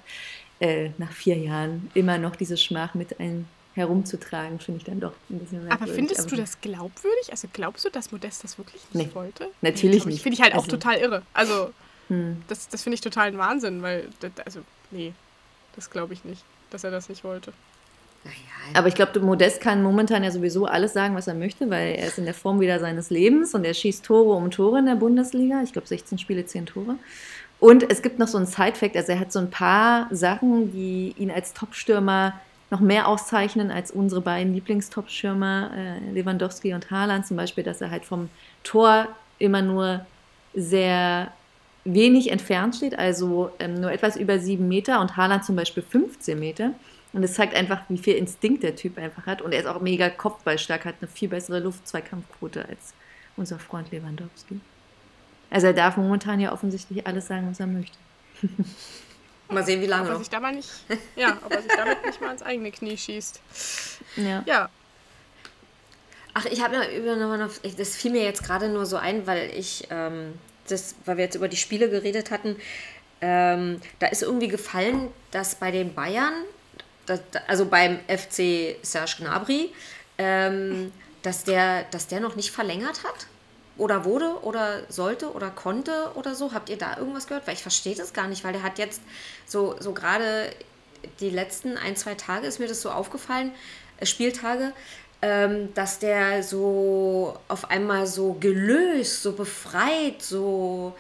äh, 0.61 0.91
nach 0.99 1.13
vier 1.13 1.37
Jahren 1.37 1.91
immer 1.95 2.19
noch 2.19 2.37
diese 2.37 2.57
Schmach 2.57 2.95
mit 2.95 3.19
ein 3.19 3.47
herumzutragen, 3.75 4.59
finde 4.59 4.79
ich 4.79 4.85
dann 4.85 5.01
doch 5.01 5.13
ein 5.31 5.39
bisschen 5.39 5.65
merkwürdig. 5.65 5.83
Aber 5.83 5.95
findest 5.95 6.21
Aber 6.21 6.31
du 6.31 6.37
das 6.37 6.61
glaubwürdig? 6.61 7.31
Also 7.31 7.49
glaubst 7.53 7.85
du, 7.85 7.91
dass 7.91 8.11
Modest 8.11 8.45
das 8.45 8.59
wirklich 8.59 8.83
nicht 8.93 9.09
nee, 9.09 9.15
wollte? 9.15 9.49
Natürlich 9.63 10.05
nee, 10.05 10.13
nicht. 10.13 10.23
Finde 10.23 10.35
ich 10.35 10.43
halt 10.43 10.55
also, 10.55 10.65
auch 10.65 10.69
total 10.69 10.99
irre. 10.99 11.23
Also 11.33 11.71
hm. 12.09 12.43
das, 12.49 12.69
das 12.69 12.83
finde 12.83 12.95
ich 12.95 13.01
total 13.01 13.29
ein 13.29 13.39
Wahnsinn, 13.39 13.83
weil, 13.83 14.09
also 14.45 14.61
nee, 14.91 15.13
das 15.77 15.91
glaube 15.91 16.15
ich 16.15 16.25
nicht, 16.25 16.43
dass 16.71 16.85
er 16.85 16.91
das 16.91 17.09
nicht 17.09 17.23
wollte. 17.25 17.53
Aber 18.75 18.89
ich 18.89 18.95
glaube, 18.95 19.19
Modest 19.21 19.61
kann 19.61 19.83
momentan 19.83 20.23
ja 20.23 20.31
sowieso 20.31 20.67
alles 20.67 20.93
sagen, 20.93 21.17
was 21.17 21.27
er 21.27 21.35
möchte, 21.35 21.71
weil 21.71 21.97
er 21.97 22.07
ist 22.07 22.19
in 22.19 22.25
der 22.25 22.35
Form 22.35 22.61
wieder 22.61 22.79
seines 22.79 23.11
Lebens 23.11 23.55
und 23.55 23.65
er 23.65 23.75
schießt 23.75 24.05
Tore 24.05 24.37
um 24.37 24.51
Tore 24.51 24.79
in 24.79 24.87
der 24.87 24.95
Bundesliga. 24.95 25.63
Ich 25.63 25.73
glaube, 25.73 25.89
16 25.89 26.19
Spiele, 26.19 26.47
10 26.47 26.67
Tore. 26.67 26.97
Und 27.59 27.91
es 27.91 28.01
gibt 28.01 28.19
noch 28.19 28.29
so 28.29 28.39
einen 28.39 28.47
Side-Fact, 28.47 28.97
also 28.97 29.13
er 29.13 29.21
hat 29.21 29.33
so 29.33 29.39
ein 29.39 29.51
paar 29.51 30.09
Sachen, 30.11 30.73
die 30.73 31.15
ihn 31.19 31.31
als 31.31 31.53
Topstürmer 31.53 32.35
noch 32.71 32.81
mehr 32.81 33.09
auszeichnen 33.09 33.71
als 33.71 33.91
unsere 33.91 34.21
beiden 34.21 34.55
Lieblingstopstürmer, 34.55 35.71
äh, 35.77 36.13
Lewandowski 36.13 36.73
und 36.73 36.91
Haaland. 36.91 37.27
Zum 37.27 37.37
Beispiel, 37.37 37.65
dass 37.65 37.81
er 37.81 37.91
halt 37.91 38.05
vom 38.05 38.31
Tor 38.63 39.09
immer 39.39 39.61
nur 39.61 40.07
sehr 40.55 41.33
wenig 41.85 42.31
entfernt 42.31 42.77
steht, 42.77 42.99
also 42.99 43.51
ähm, 43.59 43.81
nur 43.81 43.91
etwas 43.91 44.17
über 44.17 44.39
sieben 44.39 44.69
Meter 44.69 45.01
und 45.01 45.17
Haaland 45.17 45.45
zum 45.45 45.57
Beispiel 45.57 45.83
15 45.83 46.39
Meter. 46.39 46.73
Und 47.13 47.25
es 47.25 47.35
zeigt 47.35 47.55
einfach, 47.55 47.83
wie 47.89 47.99
viel 47.99 48.15
Instinkt 48.15 48.63
der 48.63 48.77
Typ 48.77 48.97
einfach 48.99 49.27
hat. 49.27 49.43
Und 49.43 49.53
er 49.53 49.61
ist 49.61 49.67
auch 49.67 49.81
mega 49.81 50.09
kopfballstark, 50.11 50.85
hat 50.85 50.97
eine 51.01 51.09
viel 51.09 51.29
bessere 51.29 51.59
Luft-Zweikampfquote 51.59 52.67
als 52.69 52.95
unser 53.37 53.59
Freund 53.59 53.91
Lewandowski. 53.91 54.61
Also 55.51 55.69
er 55.69 55.73
darf 55.73 55.97
momentan 55.97 56.39
ja 56.39 56.53
offensichtlich 56.53 57.07
alles 57.07 57.27
sagen, 57.27 57.51
was 57.51 57.59
er 57.59 57.67
möchte. 57.67 57.99
Mal 59.49 59.65
sehen, 59.65 59.81
wie 59.81 59.87
lange 59.87 60.05
ob 60.05 60.15
er 60.15 60.19
sich 60.19 60.31
da 60.31 60.39
mal 60.39 60.55
nicht, 60.55 60.71
Ja, 61.17 61.37
ob 61.45 61.53
er 61.53 61.61
sich 61.61 61.73
damit 61.77 62.07
nicht 62.07 62.21
mal 62.21 62.31
ins 62.31 62.43
eigene 62.43 62.71
Knie 62.71 62.97
schießt. 62.97 63.41
Ja. 64.15 64.45
ja. 64.47 64.69
Ach, 66.35 66.45
ich 66.47 66.63
habe 66.63 66.77
noch, 66.77 67.51
das 67.77 67.97
fiel 67.97 68.13
mir 68.13 68.23
jetzt 68.23 68.45
gerade 68.45 68.69
nur 68.69 68.87
so 68.87 68.97
ein, 68.97 69.27
weil 69.27 69.51
ich, 69.57 69.89
ähm, 69.91 70.35
das, 70.69 70.95
weil 71.05 71.17
wir 71.17 71.25
jetzt 71.25 71.35
über 71.35 71.49
die 71.49 71.57
Spiele 71.57 71.91
geredet 71.91 72.31
hatten, 72.31 72.55
ähm, 73.21 73.81
da 73.99 74.07
ist 74.07 74.23
irgendwie 74.23 74.47
gefallen, 74.47 75.09
dass 75.33 75.57
bei 75.57 75.73
den 75.73 75.95
Bayern 75.95 76.33
das, 77.11 77.21
also 77.47 77.67
beim 77.67 77.99
FC 78.07 78.77
Serge 78.83 79.17
Gnabry, 79.19 79.73
ähm, 80.19 80.93
dass, 81.23 81.45
der, 81.45 81.85
dass 81.91 82.07
der 82.07 82.21
noch 82.21 82.37
nicht 82.37 82.51
verlängert 82.51 83.05
hat? 83.05 83.27
Oder 83.77 84.05
wurde 84.05 84.43
oder 84.43 84.83
sollte 84.91 85.33
oder 85.33 85.51
konnte 85.51 86.13
oder 86.15 86.35
so? 86.35 86.53
Habt 86.53 86.69
ihr 86.69 86.77
da 86.77 86.99
irgendwas 86.99 87.27
gehört? 87.27 87.47
Weil 87.47 87.55
ich 87.55 87.63
verstehe 87.63 87.95
das 87.95 88.13
gar 88.13 88.29
nicht, 88.29 88.45
weil 88.45 88.53
der 88.53 88.63
hat 88.63 88.79
jetzt 88.79 89.01
so, 89.47 89.75
so 89.81 89.93
gerade 89.93 90.51
die 91.21 91.31
letzten 91.31 91.79
ein, 91.79 91.97
zwei 91.97 92.15
Tage 92.15 92.47
ist 92.47 92.59
mir 92.61 92.69
das 92.69 92.83
so 92.83 92.91
aufgefallen, 92.91 93.53
äh, 93.99 94.07
Spieltage, 94.07 94.73
ähm, 95.23 95.73
dass 95.75 95.99
der 95.99 96.43
so 96.43 97.39
auf 97.49 97.71
einmal 97.71 98.07
so 98.07 98.35
gelöst, 98.35 99.23
so 99.23 99.33
befreit, 99.33 100.21
so 100.23 100.95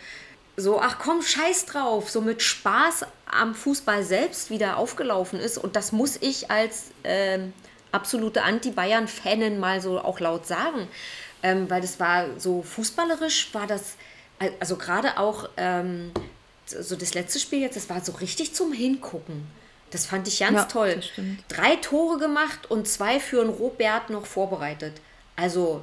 so, 0.60 0.80
ach 0.80 0.98
komm, 0.98 1.22
scheiß 1.22 1.66
drauf, 1.66 2.10
so 2.10 2.20
mit 2.20 2.42
Spaß 2.42 3.06
am 3.26 3.54
Fußball 3.54 4.02
selbst 4.02 4.50
wieder 4.50 4.76
aufgelaufen 4.76 5.40
ist. 5.40 5.58
Und 5.58 5.76
das 5.76 5.92
muss 5.92 6.16
ich 6.20 6.50
als 6.50 6.90
ähm, 7.04 7.52
absolute 7.92 8.42
Anti-Bayern-Fanin 8.42 9.58
mal 9.58 9.80
so 9.80 10.00
auch 10.00 10.20
laut 10.20 10.46
sagen. 10.46 10.88
Ähm, 11.42 11.70
weil 11.70 11.80
das 11.80 11.98
war 11.98 12.38
so 12.38 12.62
fußballerisch, 12.62 13.54
war 13.54 13.66
das, 13.66 13.94
also 14.58 14.76
gerade 14.76 15.16
auch 15.16 15.48
ähm, 15.56 16.12
so 16.66 16.96
das 16.96 17.14
letzte 17.14 17.38
Spiel 17.38 17.60
jetzt, 17.60 17.76
das 17.76 17.88
war 17.88 18.04
so 18.04 18.12
richtig 18.12 18.54
zum 18.54 18.72
Hingucken. 18.72 19.46
Das 19.90 20.06
fand 20.06 20.28
ich 20.28 20.38
ganz 20.38 20.56
ja, 20.56 20.64
toll. 20.66 21.00
Drei 21.48 21.76
Tore 21.76 22.18
gemacht 22.18 22.70
und 22.70 22.86
zwei 22.86 23.18
für 23.18 23.40
einen 23.40 23.50
Robert 23.50 24.10
noch 24.10 24.26
vorbereitet. 24.26 25.00
Also 25.34 25.82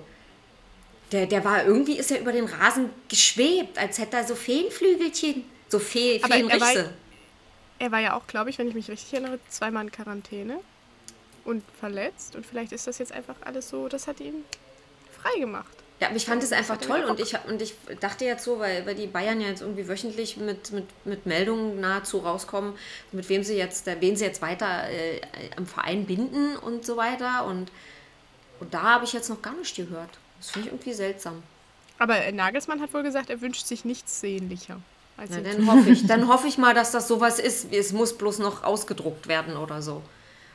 der, 1.11 1.25
der 1.25 1.43
war 1.43 1.65
irgendwie, 1.65 1.97
ist 1.97 2.11
er 2.11 2.19
über 2.19 2.31
den 2.31 2.45
Rasen 2.45 2.89
geschwebt, 3.07 3.77
als 3.77 3.97
hätte 3.97 4.17
er 4.17 4.25
so 4.25 4.35
Feenflügelchen, 4.35 5.45
so 5.69 5.79
Fe 5.79 6.19
Aber 6.21 6.33
Feenrichse. 6.33 6.59
Er 6.59 6.85
war, 6.85 6.93
er 7.79 7.91
war 7.91 7.99
ja 7.99 8.17
auch, 8.17 8.27
glaube 8.27 8.49
ich, 8.49 8.57
wenn 8.57 8.67
ich 8.67 8.73
mich 8.73 8.89
richtig 8.89 9.13
erinnere, 9.13 9.39
zweimal 9.49 9.85
in 9.85 9.91
Quarantäne 9.91 10.59
und 11.45 11.63
verletzt. 11.79 12.35
Und 12.35 12.45
vielleicht 12.45 12.71
ist 12.71 12.87
das 12.87 12.97
jetzt 12.97 13.11
einfach 13.11 13.35
alles 13.41 13.69
so, 13.69 13.87
das 13.87 14.07
hat 14.07 14.19
ihn 14.19 14.43
frei 15.21 15.39
gemacht. 15.39 15.71
Ja, 15.99 16.07
aber 16.07 16.15
ich 16.17 16.25
fand 16.25 16.43
es 16.43 16.51
einfach 16.51 16.77
toll 16.77 17.03
und 17.05 17.19
ich, 17.19 17.33
und 17.47 17.59
ich 17.59 17.73
dachte 17.99 18.23
jetzt 18.23 18.43
so, 18.43 18.59
weil, 18.59 18.85
weil 18.85 18.93
die 18.93 19.07
Bayern 19.07 19.41
ja 19.41 19.47
jetzt 19.47 19.61
irgendwie 19.61 19.87
wöchentlich 19.87 20.37
mit, 20.37 20.71
mit, 20.71 20.85
mit 21.05 21.25
Meldungen 21.25 21.79
nahezu 21.79 22.19
rauskommen, 22.19 22.75
mit 23.11 23.27
wem 23.29 23.43
sie 23.43 23.55
jetzt, 23.55 23.87
wen 23.87 24.15
sie 24.15 24.25
jetzt 24.25 24.43
weiter 24.43 24.87
äh, 24.91 25.21
am 25.55 25.65
Verein 25.65 26.05
binden 26.05 26.55
und 26.55 26.85
so 26.85 26.97
weiter. 26.97 27.45
Und, 27.45 27.71
und 28.59 28.75
da 28.75 28.83
habe 28.83 29.05
ich 29.05 29.13
jetzt 29.13 29.29
noch 29.29 29.41
gar 29.41 29.55
nicht 29.55 29.75
gehört. 29.75 30.19
Das 30.39 30.51
finde 30.51 30.67
ich 30.67 30.73
irgendwie 30.73 30.93
seltsam. 30.93 31.43
Aber 31.99 32.17
äh, 32.23 32.31
Nagelsmann 32.31 32.81
hat 32.81 32.93
wohl 32.93 33.03
gesagt, 33.03 33.29
er 33.29 33.41
wünscht 33.41 33.65
sich 33.65 33.85
nichts 33.85 34.19
sehnlicher. 34.19 34.79
Als 35.17 35.31
Na, 35.33 35.39
dann 35.41 35.65
hoffe 35.71 35.89
ich, 35.89 36.05
dann 36.05 36.27
hoffe 36.27 36.47
ich 36.47 36.57
mal, 36.59 36.75
dass 36.75 36.91
das 36.91 37.07
sowas 37.07 37.39
ist. 37.39 37.73
Es 37.73 37.91
muss 37.91 38.15
bloß 38.17 38.37
noch 38.39 38.63
ausgedruckt 38.63 39.27
werden 39.27 39.57
oder 39.57 39.81
so. 39.81 40.03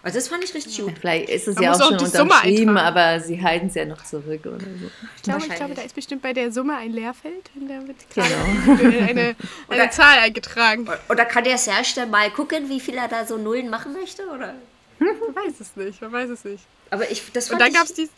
Also 0.04 0.18
das 0.18 0.26
fand 0.28 0.42
ich 0.42 0.52
richtig 0.54 0.78
gut. 0.80 0.94
Vielleicht 1.00 1.28
ist 1.28 1.46
es 1.48 1.54
Man 1.56 1.64
ja 1.64 1.72
auch 1.72 1.80
auch 1.80 1.88
schon 1.88 1.98
die 1.98 2.06
Summe 2.06 2.22
unterschrieben, 2.32 2.76
aber 2.76 3.20
sie 3.20 3.40
halten 3.40 3.68
es 3.68 3.74
ja 3.74 3.84
noch 3.84 4.04
zurück 4.04 4.40
oder 4.46 4.58
so. 4.58 4.90
Ich 5.16 5.22
glaube, 5.22 5.46
ich 5.46 5.54
glaube, 5.54 5.74
da 5.74 5.82
ist 5.82 5.94
bestimmt 5.94 6.22
bei 6.22 6.32
der 6.32 6.50
Summe 6.50 6.76
ein 6.76 6.92
Leerfeld, 6.92 7.50
in 7.54 7.68
der 7.68 7.86
wird 7.86 7.98
gerade 8.10 8.28
Genau. 8.66 8.80
eine, 8.88 9.08
eine 9.08 9.36
Oder- 9.68 9.90
Zahl 9.92 10.18
eingetragen. 10.18 10.88
Oder 11.08 11.24
kann 11.24 11.44
der 11.44 11.56
Serge 11.58 11.92
dann 11.94 12.10
mal 12.10 12.30
gucken, 12.30 12.68
wie 12.68 12.80
viel 12.80 12.94
er 12.96 13.06
da 13.08 13.24
so 13.26 13.36
Nullen 13.36 13.68
machen 13.70 13.92
möchte? 13.92 14.22
Oder? 14.28 14.54
Man 14.98 15.08
weiß 15.36 15.60
es 15.60 15.74
nicht, 15.76 16.00
man 16.00 16.10
weiß 16.12 16.30
es 16.30 16.44
nicht. 16.44 16.64
Aber 16.90 17.08
ich, 17.10 17.22
das 17.32 17.44
Und 17.44 17.50
fand 17.58 17.60
dann 17.62 17.68
ich, 17.68 17.74
gab 17.74 17.84
es 17.86 17.94
die. 17.94 18.08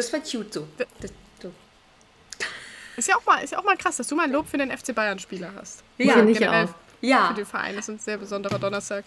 Das 0.00 0.12
war 0.12 0.20
cute 0.20 0.52
so. 0.52 0.66
Das, 0.78 1.12
so. 1.42 1.52
Ist 2.96 3.08
ja, 3.08 3.16
auch 3.16 3.24
mal, 3.26 3.42
ist 3.42 3.50
ja 3.52 3.58
auch 3.58 3.64
mal 3.64 3.76
krass, 3.76 3.96
dass 3.96 4.08
du 4.08 4.16
mal 4.16 4.24
ein 4.24 4.32
Lob 4.32 4.48
für 4.48 4.58
den 4.58 4.70
FC 4.76 4.94
Bayern-Spieler 4.94 5.52
hast. 5.56 5.82
Ja, 5.98 6.14
Finde 6.14 6.32
ich 6.32 6.48
auch. 6.48 6.68
Ja, 7.02 7.28
Für 7.28 7.34
den 7.34 7.46
Verein. 7.46 7.76
Das 7.76 7.88
ist 7.88 7.94
ein 7.94 7.98
sehr 7.98 8.18
besonderer 8.18 8.58
Donnerstag. 8.58 9.04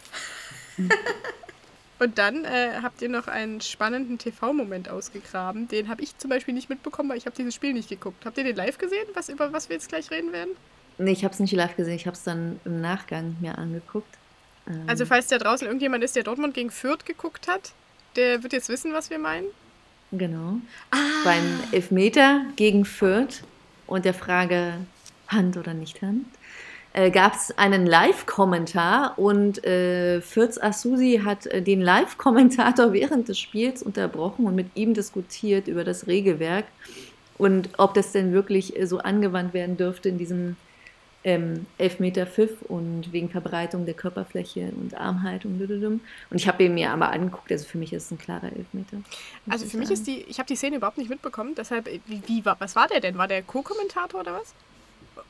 Und 2.00 2.18
dann 2.18 2.44
äh, 2.44 2.80
habt 2.82 3.02
ihr 3.02 3.10
noch 3.10 3.28
einen 3.28 3.62
spannenden 3.62 4.18
TV-Moment 4.18 4.90
ausgegraben. 4.90 5.68
Den 5.68 5.88
habe 5.90 6.02
ich 6.02 6.18
zum 6.18 6.30
Beispiel 6.30 6.54
nicht 6.54 6.70
mitbekommen, 6.70 7.10
weil 7.10 7.18
ich 7.18 7.26
habe 7.26 7.36
dieses 7.36 7.54
Spiel 7.54 7.74
nicht 7.74 7.88
geguckt. 7.88 8.26
Habt 8.26 8.38
ihr 8.38 8.44
den 8.44 8.56
live 8.56 8.78
gesehen, 8.78 9.08
was, 9.14 9.30
über 9.30 9.54
was 9.54 9.70
wir 9.70 9.76
jetzt 9.76 9.90
gleich 9.90 10.10
reden 10.12 10.34
werden? 10.34 10.52
Nee, 10.98 11.12
ich 11.12 11.24
habe 11.24 11.34
es 11.34 11.40
nicht 11.40 11.54
live 11.54 11.76
gesehen, 11.76 11.96
ich 11.96 12.06
habe 12.06 12.16
es 12.16 12.24
dann 12.24 12.60
im 12.66 12.82
Nachgang 12.82 13.36
mir 13.42 13.58
angeguckt. 13.58 14.14
Ähm, 14.68 14.84
Also 14.88 15.06
falls 15.06 15.28
da 15.28 15.38
draußen 15.38 15.66
irgendjemand 15.66 16.04
ist, 16.04 16.16
der 16.16 16.24
Dortmund 16.24 16.54
gegen 16.56 16.72
Fürth 16.72 17.06
geguckt 17.06 17.48
hat, 17.48 17.72
der 18.16 18.44
wird 18.44 18.54
jetzt 18.54 18.70
wissen, 18.70 18.94
was 18.94 19.10
wir 19.10 19.20
meinen. 19.20 19.46
Genau. 20.16 20.58
Beim 21.24 21.60
Elfmeter 21.72 22.46
gegen 22.56 22.86
Fürth 22.86 23.44
und 23.88 24.06
der 24.06 24.14
Frage 24.14 24.74
Hand 25.28 25.58
oder 25.58 25.74
nicht 25.74 26.04
Hand, 26.04 26.26
äh, 26.94 27.10
gab 27.10 27.34
es 27.34 27.58
einen 27.58 27.88
Live-Kommentar 27.88 29.18
und 29.18 29.66
äh, 29.66 30.22
Fürths 30.22 30.60
Asusi 30.60 31.22
hat 31.26 31.48
äh, 31.48 31.64
den 31.64 31.82
Live-Kommentator 31.82 32.94
während 32.94 33.28
des 33.28 33.40
Spiels 33.40 33.82
unterbrochen 33.82 34.46
und 34.46 34.54
mit 34.54 34.68
ihm 34.76 34.94
diskutiert 34.94 35.68
über 35.68 35.84
das 35.84 36.06
Regelwerk 36.06 36.66
und 37.40 37.70
ob 37.78 37.96
das 37.96 38.12
denn 38.12 38.34
wirklich 38.34 38.80
äh, 38.80 38.86
so 38.86 39.00
angewandt 39.00 39.56
werden 39.56 39.78
dürfte 39.78 40.10
in 40.10 40.20
diesem 40.20 40.58
ähm, 41.24 41.66
Elfmeter 41.78 42.26
Pfiff 42.26 42.62
und 42.64 43.12
wegen 43.14 43.30
Verbreitung 43.30 43.86
der 43.86 43.94
Körperfläche 43.94 44.72
und 44.76 44.96
Armhaltung. 44.96 45.60
Und 45.60 46.02
ich 46.36 46.48
habe 46.48 46.64
ihn 46.64 46.74
mir 46.74 46.92
aber 46.92 47.12
angeguckt, 47.12 47.52
also 47.52 47.66
für 47.66 47.78
mich 47.78 47.94
ist 47.94 48.06
es 48.06 48.12
ein 48.12 48.18
klarer 48.18 48.52
Elfmeter. 48.52 48.98
Also 49.50 49.66
für 49.66 49.78
mich 49.78 49.90
ist 49.90 50.06
die, 50.08 50.22
ich 50.28 50.40
habe 50.40 50.48
die 50.48 50.56
Szene 50.56 50.78
überhaupt 50.78 50.98
nicht 50.98 51.10
mitbekommen, 51.10 51.56
deshalb, 51.56 51.88
äh, 51.88 52.00
wie, 52.06 52.22
wie 52.28 52.46
war, 52.46 52.58
was 52.60 52.76
war 52.76 52.88
der 52.88 53.00
denn? 53.00 53.18
War 53.18 53.28
der 53.28 53.42
Co-Kommentator 53.42 54.22
oder 54.22 54.34
was? 54.34 54.54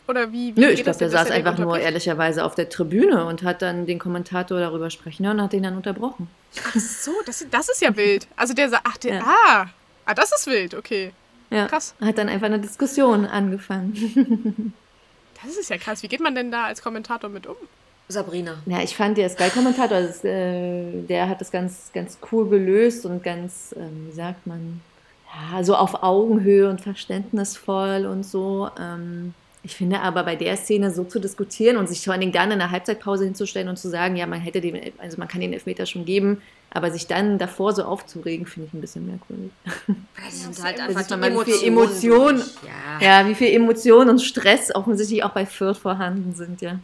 Oder 0.07 0.31
wie? 0.31 0.55
wie 0.55 0.59
Nö, 0.59 0.67
ich 0.67 0.83
glaube, 0.83 0.97
der 0.97 1.09
saß 1.09 1.31
einfach 1.31 1.57
nur 1.57 1.77
ehrlicherweise 1.79 2.43
auf 2.43 2.55
der 2.55 2.69
Tribüne 2.69 3.25
und 3.25 3.43
hat 3.43 3.61
dann 3.61 3.85
den 3.85 3.99
Kommentator 3.99 4.59
darüber 4.59 4.89
sprechen 4.89 5.25
hören 5.25 5.37
und 5.37 5.43
hat 5.45 5.53
den 5.53 5.63
dann 5.63 5.75
unterbrochen. 5.75 6.27
Ach 6.67 6.75
so, 6.75 7.11
das, 7.25 7.45
das 7.49 7.69
ist 7.69 7.81
ja 7.81 7.95
wild. 7.95 8.27
Also 8.35 8.53
der 8.53 8.69
sagt, 8.69 8.83
ach, 8.85 8.97
der, 8.97 9.15
Ja. 9.15 9.23
ah, 9.25 9.65
ah, 10.05 10.13
das 10.13 10.31
ist 10.35 10.47
wild, 10.47 10.73
okay. 10.73 11.11
Ja, 11.49 11.67
Krass. 11.67 11.93
Hat 12.01 12.17
dann 12.17 12.29
einfach 12.29 12.47
eine 12.47 12.59
Diskussion 12.59 13.25
angefangen. 13.25 14.73
Das 15.45 15.57
ist 15.57 15.69
ja 15.69 15.77
krass. 15.77 16.03
Wie 16.03 16.07
geht 16.07 16.21
man 16.21 16.35
denn 16.35 16.51
da 16.51 16.65
als 16.65 16.81
Kommentator 16.81 17.29
mit 17.29 17.47
um? 17.47 17.55
Sabrina. 18.07 18.61
Ja, 18.65 18.81
ich 18.81 18.95
fand 18.95 19.17
der 19.17 19.29
Sky-Kommentator, 19.29 19.97
äh, 20.25 21.01
der 21.03 21.29
hat 21.29 21.41
das 21.41 21.51
ganz, 21.51 21.89
ganz 21.93 22.17
cool 22.31 22.49
gelöst 22.49 23.05
und 23.05 23.23
ganz, 23.23 23.73
ähm, 23.77 24.07
wie 24.07 24.15
sagt 24.15 24.45
man, 24.45 24.81
ja, 25.33 25.63
so 25.63 25.75
auf 25.75 26.03
Augenhöhe 26.03 26.69
und 26.69 26.81
verständnisvoll 26.81 28.05
und 28.05 28.23
so. 28.23 28.69
Ähm, 28.79 29.33
ich 29.65 29.77
finde 29.77 30.01
aber 30.01 30.23
bei 30.23 30.35
der 30.35 30.57
Szene 30.57 30.91
so 30.91 31.05
zu 31.05 31.19
diskutieren 31.19 31.77
und 31.77 31.87
sich 31.87 32.03
vor 32.03 32.11
allen 32.11 32.19
Dingen 32.19 32.33
dann 32.33 32.51
in 32.51 32.59
der 32.59 32.69
Halbzeitpause 32.69 33.23
hinzustellen 33.23 33.69
und 33.69 33.77
zu 33.77 33.89
sagen, 33.89 34.17
ja, 34.17 34.27
man 34.27 34.41
hätte 34.41 34.59
den, 34.59 34.91
also 34.97 35.17
man 35.17 35.29
kann 35.29 35.39
den 35.39 35.53
Elfmeter 35.53 35.85
schon 35.85 36.03
geben, 36.03 36.41
aber 36.69 36.91
sich 36.91 37.07
dann 37.07 37.37
davor 37.37 37.71
so 37.73 37.83
aufzuregen, 37.83 38.45
finde 38.45 38.67
ich 38.67 38.73
ein 38.73 38.81
bisschen 38.81 39.07
merkwürdig. 39.07 39.51
Das 40.25 40.41
sind 40.41 40.63
halt 40.63 40.79
einfach 40.81 41.01
ist 41.01 41.09
die 41.09 41.13
nochmal 41.13 41.47
wie 41.47 41.51
viel 41.51 41.67
Emotionen. 41.67 42.41
Emotion. 42.41 42.59
Ja. 42.99 43.21
Ja, 43.21 43.29
wie 43.29 43.35
viel 43.35 43.53
Emotion 43.53 44.09
und 44.09 44.19
Stress 44.19 44.73
offensichtlich 44.75 45.23
auch 45.23 45.31
bei 45.31 45.45
Fürth 45.45 45.77
vorhanden 45.77 46.35
sind, 46.35 46.61
ja. 46.61 46.79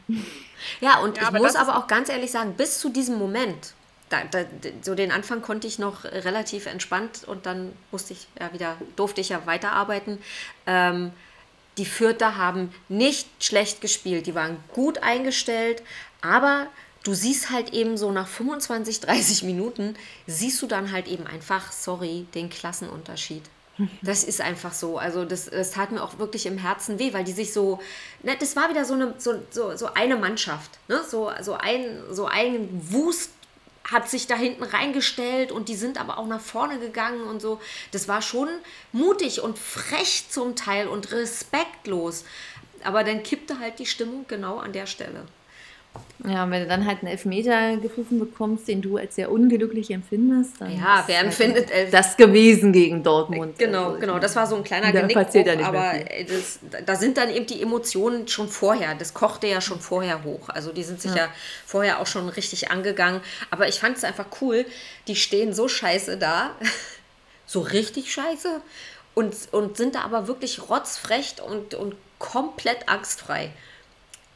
ja, 0.79 0.99
und 0.99 1.17
Ja, 1.17 1.23
ich 1.23 1.27
aber 1.27 1.39
muss 1.39 1.53
das 1.53 1.67
aber 1.67 1.77
auch 1.77 1.87
ganz 1.87 2.09
ehrlich 2.09 2.31
sagen, 2.31 2.53
bis 2.55 2.79
zu 2.79 2.89
diesem 2.89 3.17
Moment, 3.17 3.73
da, 4.07 4.19
da, 4.31 4.39
so 4.81 4.95
den 4.95 5.11
Anfang 5.11 5.41
konnte 5.41 5.67
ich 5.67 5.79
noch 5.79 6.05
relativ 6.05 6.65
entspannt 6.65 7.23
und 7.27 7.45
dann 7.45 7.73
musste 7.91 8.13
ich 8.13 8.27
ja 8.39 8.53
wieder, 8.53 8.77
durfte 8.95 9.19
ich 9.19 9.29
ja 9.29 9.45
weiterarbeiten. 9.45 10.19
Ähm, 10.65 11.11
die 11.79 11.85
Fürther 11.85 12.37
haben 12.37 12.71
nicht 12.89 13.27
schlecht 13.39 13.81
gespielt, 13.81 14.27
die 14.27 14.35
waren 14.35 14.57
gut 14.73 14.99
eingestellt, 14.99 15.81
aber 16.21 16.67
du 17.03 17.13
siehst 17.13 17.49
halt 17.49 17.73
eben 17.73 17.97
so 17.97 18.11
nach 18.11 18.27
25, 18.27 18.99
30 18.99 19.43
Minuten, 19.51 19.95
siehst 20.27 20.61
du 20.61 20.67
dann 20.67 20.91
halt 20.91 21.07
eben 21.07 21.25
einfach, 21.25 21.71
sorry, 21.71 22.27
den 22.35 22.49
Klassenunterschied. 22.49 23.43
Das 24.01 24.25
ist 24.25 24.41
einfach 24.41 24.73
so. 24.73 24.97
Also 24.97 25.23
das, 25.23 25.45
das 25.45 25.71
tat 25.71 25.91
mir 25.91 26.03
auch 26.03 26.19
wirklich 26.19 26.45
im 26.45 26.57
Herzen 26.57 26.99
weh, 26.99 27.13
weil 27.13 27.23
die 27.23 27.31
sich 27.31 27.53
so, 27.53 27.79
ne, 28.23 28.35
das 28.37 28.57
war 28.57 28.69
wieder 28.69 28.83
so 28.83 28.93
eine, 28.93 29.13
so, 29.17 29.35
so, 29.51 29.75
so 29.77 29.93
eine 29.93 30.17
Mannschaft. 30.17 30.71
Ne? 30.89 31.01
So, 31.09 31.31
so, 31.41 31.53
ein, 31.53 32.03
so 32.11 32.25
ein 32.25 32.67
Wust 32.91 33.31
hat 33.83 34.09
sich 34.09 34.27
da 34.27 34.35
hinten 34.35 34.63
reingestellt 34.63 35.51
und 35.51 35.69
die 35.69 35.75
sind 35.75 35.99
aber 35.99 36.17
auch 36.17 36.27
nach 36.27 36.41
vorne 36.41 36.79
gegangen 36.79 37.23
und 37.23 37.41
so. 37.41 37.59
Das 37.91 38.07
war 38.07 38.21
schon 38.21 38.49
mutig 38.91 39.41
und 39.41 39.57
frech 39.57 40.25
zum 40.29 40.55
Teil 40.55 40.87
und 40.87 41.11
respektlos. 41.11 42.25
Aber 42.83 43.03
dann 43.03 43.23
kippte 43.23 43.59
halt 43.59 43.79
die 43.79 43.85
Stimmung 43.85 44.25
genau 44.27 44.57
an 44.57 44.73
der 44.73 44.85
Stelle. 44.85 45.25
Ja, 46.27 46.43
und 46.43 46.51
wenn 46.51 46.63
du 46.63 46.67
dann 46.67 46.85
halt 46.85 46.99
einen 46.99 47.07
Elfmeter 47.11 47.77
gepfiffen 47.77 48.19
bekommst, 48.19 48.67
den 48.67 48.81
du 48.81 48.97
als 48.97 49.15
sehr 49.15 49.31
unglücklich 49.31 49.89
empfindest, 49.89 50.59
dann 50.59 50.77
Ja, 50.77 50.99
ist 50.99 51.07
wer 51.07 51.17
halt 51.17 51.27
empfindet 51.27 51.71
elf- 51.71 51.91
das 51.91 52.17
gewesen 52.17 52.73
gegen 52.73 53.03
Dortmund. 53.03 53.57
Genau, 53.57 53.91
Also, 53.91 53.99
genau. 53.99 54.19
Das 54.19 54.35
war 54.35 54.45
so 54.45 54.57
ein 54.57 54.65
kleiner 54.65 54.87
ja 54.93 55.01
Genickbruch, 55.07 55.33
nicht 55.33 55.45
mehr 55.45 55.65
aber 55.65 55.93
das, 56.27 56.59
da 56.85 56.95
sind 56.97 57.17
dann 57.17 57.29
eben 57.33 57.45
die 57.45 57.61
Emotionen 57.61 58.27
schon 58.27 58.49
vorher. 58.49 58.95
Das 58.95 59.13
kochte 59.13 59.47
ja 59.47 59.61
schon 59.61 59.79
vorher 59.79 60.25
hoch. 60.25 60.49
Also 60.49 60.73
die 60.73 60.83
sind 60.83 61.01
sich 61.01 61.15
ja, 61.15 61.29
vorher 61.65 62.01
auch 62.01 62.07
schon 62.07 62.27
richtig 62.27 62.69
angegangen. 62.69 63.21
Aber 63.49 63.69
ich 63.69 63.79
fand 63.79 63.95
es 63.95 64.03
einfach 64.03 64.25
cool. 64.41 64.65
Die 65.07 65.15
stehen 65.15 65.53
so 65.53 65.69
scheiße 65.69 66.17
da, 66.17 66.51
so 67.45 67.61
richtig 67.61 68.11
scheiße 68.13 68.59
und, 69.15 69.33
und 69.53 69.77
sind 69.77 69.95
da 69.95 70.01
aber 70.01 70.27
wirklich 70.27 70.69
rotzfrech 70.69 71.35
und, 71.47 71.75
und 71.75 71.95
komplett 72.19 72.89
angstfrei. 72.89 73.51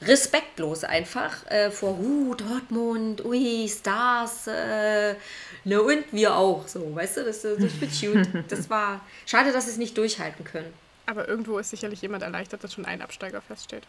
Respektlos 0.07 0.83
einfach 0.83 1.45
äh, 1.49 1.71
vor 1.71 1.97
uh, 1.99 2.35
Dortmund, 2.35 3.23
ui, 3.25 3.67
Stars, 3.69 4.47
äh, 4.47 5.15
ne 5.63 5.81
und 5.81 6.05
wir 6.11 6.35
auch. 6.35 6.67
So, 6.67 6.95
weißt 6.95 7.17
du, 7.17 7.23
das, 7.25 7.41
das 7.41 7.59
wird 7.59 7.91
cute. 7.99 8.45
Das 8.49 8.69
war 8.69 9.01
schade, 9.25 9.51
dass 9.51 9.65
sie 9.65 9.71
es 9.71 9.77
nicht 9.77 9.97
durchhalten 9.97 10.45
können. 10.45 10.73
Aber 11.05 11.27
irgendwo 11.27 11.57
ist 11.59 11.69
sicherlich 11.71 12.01
jemand 12.01 12.23
erleichtert, 12.23 12.63
dass 12.63 12.73
schon 12.73 12.85
ein 12.85 13.01
Absteiger 13.01 13.41
feststeht. 13.41 13.83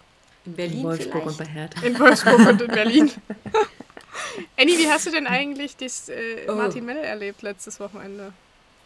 In 0.45 0.53
In 0.53 0.57
Berlin 0.57 0.83
Wolfsburg 0.83 1.27
und 1.27 1.35
vielleicht. 1.37 1.39
bei 1.39 1.61
Hertha. 1.61 1.87
In 1.87 1.99
Wolfsburg 1.99 2.39
und 2.49 2.61
in 2.63 2.69
Berlin. 2.69 3.11
Annie, 4.59 4.79
wie 4.79 4.89
hast 4.91 5.07
du 5.07 5.11
denn 5.11 5.27
eigentlich 5.27 5.77
das 5.77 6.09
äh, 6.09 6.47
Oh. 6.49 6.55
Martin 6.55 6.85
Melle 6.85 7.03
erlebt 7.03 7.43
letztes 7.43 7.79
Wochenende? 7.81 8.33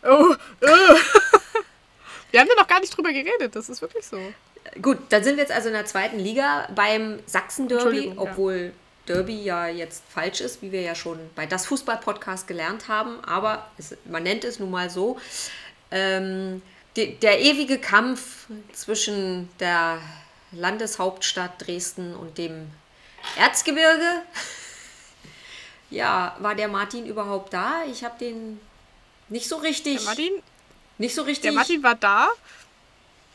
Oh, 0.03 0.35
oh. 0.63 0.67
Wir 2.31 2.41
haben 2.41 2.49
da 2.55 2.61
noch 2.61 2.69
gar 2.69 2.81
nicht 2.81 2.95
drüber 2.97 3.11
geredet, 3.13 3.57
das 3.57 3.69
ist 3.71 3.81
wirklich 3.81 4.05
so. 4.07 4.19
Gut, 4.83 4.99
dann 5.09 5.25
sind 5.25 5.37
wir 5.37 5.43
jetzt 5.43 5.53
also 5.53 5.69
in 5.69 5.75
der 5.75 5.87
zweiten 5.87 6.19
Liga 6.19 6.69
beim 6.75 7.19
Sachsen-Derby, 7.27 7.83
Entschuldigung, 7.83 8.17
ja. 8.17 8.31
obwohl 8.31 8.73
Derby 9.07 9.43
ja 9.43 9.67
jetzt 9.67 10.03
falsch 10.09 10.41
ist, 10.41 10.63
wie 10.63 10.71
wir 10.71 10.83
ja 10.83 10.95
schon 10.95 11.19
bei 11.35 11.47
das 11.47 11.67
Fußball-Podcast 11.67 12.47
gelernt 12.47 12.89
haben, 12.89 13.23
aber 13.25 13.71
es, 13.79 13.97
man 14.05 14.23
nennt 14.23 14.45
es 14.45 14.59
nun 14.59 14.71
mal 14.71 14.91
so. 14.91 15.19
Ähm, 15.91 16.63
die, 16.97 17.15
der 17.17 17.41
ewige 17.41 17.79
Kampf 17.79 18.47
zwischen 18.73 19.49
der 19.61 20.01
Landeshauptstadt 20.53 21.67
Dresden 21.67 22.15
und 22.15 22.39
dem 22.39 22.71
Erzgebirge. 23.37 24.23
Ja, 25.91 26.37
war 26.41 26.55
der 26.55 26.69
Martin 26.69 27.07
überhaupt 27.07 27.55
da? 27.55 27.83
Ich 27.91 28.05
habe 28.05 28.19
den 28.19 28.61
nicht 29.31 29.49
so 29.49 29.57
richtig. 29.57 29.97
Der 29.97 30.05
Martin, 30.05 30.33
nicht 30.99 31.15
so 31.15 31.23
richtig. 31.23 31.45
der 31.45 31.53
Martin 31.53 31.83
war 31.83 31.95
da. 31.95 32.29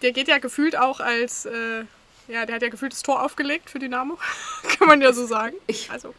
Der 0.03 0.11
geht 0.11 0.27
ja 0.27 0.37
gefühlt 0.37 0.77
auch 0.77 0.99
als, 0.99 1.45
äh, 1.45 1.85
ja, 2.27 2.45
der 2.45 2.55
hat 2.55 2.61
ja 2.61 2.69
gefühlt 2.69 2.91
das 2.93 3.01
Tor 3.01 3.23
aufgelegt 3.23 3.69
für 3.69 3.79
Dynamo. 3.79 4.17
Kann 4.77 4.87
man 4.87 5.01
ja 5.01 5.11
so 5.13 5.25
sagen. 5.25 5.55
Ich- 5.67 5.89
also, 5.89 6.13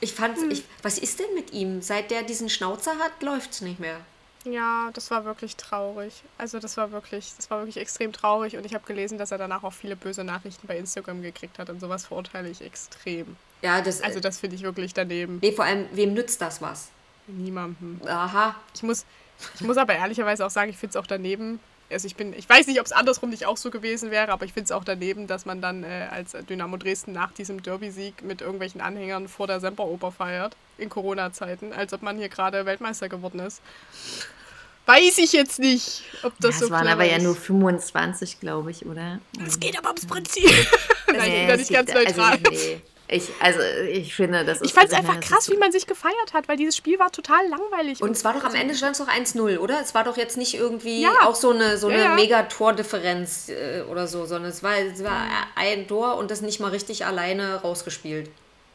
Ich 0.00 0.14
fand, 0.14 0.38
ich, 0.50 0.64
was 0.82 0.98
ist 0.98 1.18
denn 1.20 1.34
mit 1.34 1.52
ihm? 1.52 1.82
Seit 1.82 2.10
der 2.10 2.22
diesen 2.22 2.48
Schnauzer 2.48 2.92
hat, 2.98 3.22
läuft's 3.22 3.60
nicht 3.60 3.80
mehr. 3.80 4.00
Ja, 4.44 4.88
das 4.94 5.10
war 5.10 5.26
wirklich 5.26 5.56
traurig. 5.56 6.22
Also 6.38 6.58
das 6.60 6.78
war 6.78 6.92
wirklich, 6.92 7.32
das 7.36 7.50
war 7.50 7.58
wirklich 7.58 7.76
extrem 7.76 8.10
traurig 8.12 8.56
und 8.56 8.64
ich 8.64 8.72
habe 8.72 8.86
gelesen, 8.86 9.18
dass 9.18 9.30
er 9.32 9.36
danach 9.38 9.62
auch 9.64 9.72
viele 9.74 9.96
böse 9.96 10.24
Nachrichten 10.24 10.66
bei 10.66 10.78
Instagram 10.78 11.20
gekriegt 11.20 11.58
hat 11.58 11.68
und 11.68 11.78
sowas 11.80 12.06
verurteile 12.06 12.48
ich 12.48 12.62
extrem. 12.62 13.36
Ja, 13.60 13.82
das. 13.82 14.00
Also 14.00 14.18
das 14.20 14.38
finde 14.40 14.56
ich 14.56 14.62
wirklich 14.62 14.94
daneben. 14.94 15.38
nee, 15.42 15.52
vor 15.52 15.66
allem, 15.66 15.86
wem 15.92 16.14
nützt 16.14 16.40
das 16.40 16.62
was? 16.62 16.88
Niemandem. 17.26 18.00
Aha. 18.06 18.54
Ich 18.74 18.82
muss, 18.82 19.04
ich 19.56 19.60
muss 19.60 19.76
aber 19.76 19.94
ehrlicherweise 19.94 20.46
auch 20.46 20.50
sagen, 20.50 20.70
ich 20.70 20.78
finde 20.78 20.92
es 20.92 20.96
auch 20.96 21.06
daneben. 21.06 21.60
Also 21.90 22.06
ich 22.06 22.14
bin, 22.16 22.32
ich 22.32 22.48
weiß 22.48 22.66
nicht, 22.68 22.78
ob 22.80 22.86
es 22.86 22.92
andersrum 22.92 23.30
nicht 23.30 23.46
auch 23.46 23.56
so 23.56 23.70
gewesen 23.70 24.10
wäre, 24.10 24.30
aber 24.32 24.44
ich 24.44 24.52
finde 24.52 24.66
es 24.66 24.72
auch 24.72 24.84
daneben, 24.84 25.26
dass 25.26 25.44
man 25.44 25.60
dann 25.60 25.82
äh, 25.84 26.06
als 26.10 26.36
Dynamo 26.48 26.76
Dresden 26.76 27.12
nach 27.12 27.32
diesem 27.32 27.62
Derby-Sieg 27.62 28.22
mit 28.22 28.40
irgendwelchen 28.42 28.80
Anhängern 28.80 29.26
vor 29.28 29.46
der 29.46 29.60
Semperoper 29.60 30.12
feiert 30.12 30.56
in 30.78 30.88
Corona-Zeiten, 30.88 31.72
als 31.72 31.92
ob 31.92 32.02
man 32.02 32.16
hier 32.16 32.28
gerade 32.28 32.64
Weltmeister 32.64 33.08
geworden 33.08 33.40
ist. 33.40 33.60
Weiß 34.86 35.18
ich 35.18 35.32
jetzt 35.32 35.58
nicht, 35.58 36.02
ob 36.22 36.32
das 36.40 36.58
Das 36.58 36.60
so 36.60 36.70
waren 36.70 36.80
clever 36.82 36.94
aber 36.94 37.04
ja 37.04 37.16
ist. 37.18 37.22
nur 37.22 37.36
25, 37.36 38.40
glaube 38.40 38.70
ich, 38.70 38.86
oder? 38.86 39.20
Es 39.46 39.60
geht 39.60 39.76
aber 39.78 39.88
ums 39.88 40.06
Prinzip. 40.06 40.44
Nein, 41.06 41.16
ich 41.16 41.32
bin 41.38 41.46
da 41.48 41.52
es 41.54 41.58
nicht 41.60 41.72
ganz 41.72 41.92
gibt- 41.92 42.04
neutral. 42.16 42.32
Also, 42.32 42.50
nee. 42.50 42.80
Ich, 43.10 43.30
also 43.40 43.58
ich 43.88 44.14
finde, 44.14 44.44
das 44.44 44.60
ist. 44.60 44.66
ich 44.66 44.72
fand 44.72 44.88
es 44.88 44.94
also, 44.94 45.08
einfach 45.08 45.20
krass, 45.20 45.50
wie 45.50 45.56
man 45.56 45.72
sich 45.72 45.86
gefeiert 45.86 46.32
hat, 46.32 46.48
weil 46.48 46.56
dieses 46.56 46.76
Spiel 46.76 46.98
war 46.98 47.10
total 47.10 47.46
langweilig. 47.48 48.00
Und 48.00 48.12
es 48.12 48.24
war 48.24 48.34
doch 48.34 48.44
am 48.44 48.54
Ende 48.54 48.74
stand 48.74 48.92
es 48.92 49.04
doch 49.04 49.08
1-0, 49.08 49.58
oder? 49.58 49.80
Es 49.80 49.94
war 49.94 50.04
doch 50.04 50.16
jetzt 50.16 50.36
nicht 50.36 50.54
irgendwie 50.54 51.02
Ja. 51.02 51.12
auch 51.24 51.34
so 51.34 51.50
eine, 51.50 51.76
so 51.76 51.88
eine 51.88 52.02
ja. 52.02 52.14
Mega-Tordifferenz 52.14 53.48
äh, 53.48 53.82
oder 53.90 54.06
so, 54.06 54.26
sondern 54.26 54.50
es 54.50 54.62
war, 54.62 54.78
es 54.78 55.02
war 55.02 55.26
ein 55.56 55.88
Tor 55.88 56.16
und 56.16 56.30
das 56.30 56.40
nicht 56.40 56.60
mal 56.60 56.70
richtig 56.70 57.04
alleine 57.04 57.56
rausgespielt. 57.56 58.30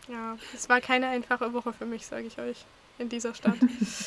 Ja, 0.09 0.37
es 0.53 0.67
war 0.69 0.81
keine 0.81 1.07
einfache 1.07 1.53
Woche 1.53 1.73
für 1.73 1.85
mich, 1.85 2.05
sage 2.05 2.27
ich 2.27 2.37
euch, 2.37 2.57
in 2.99 3.09
dieser 3.09 3.33
Stadt. 3.33 3.55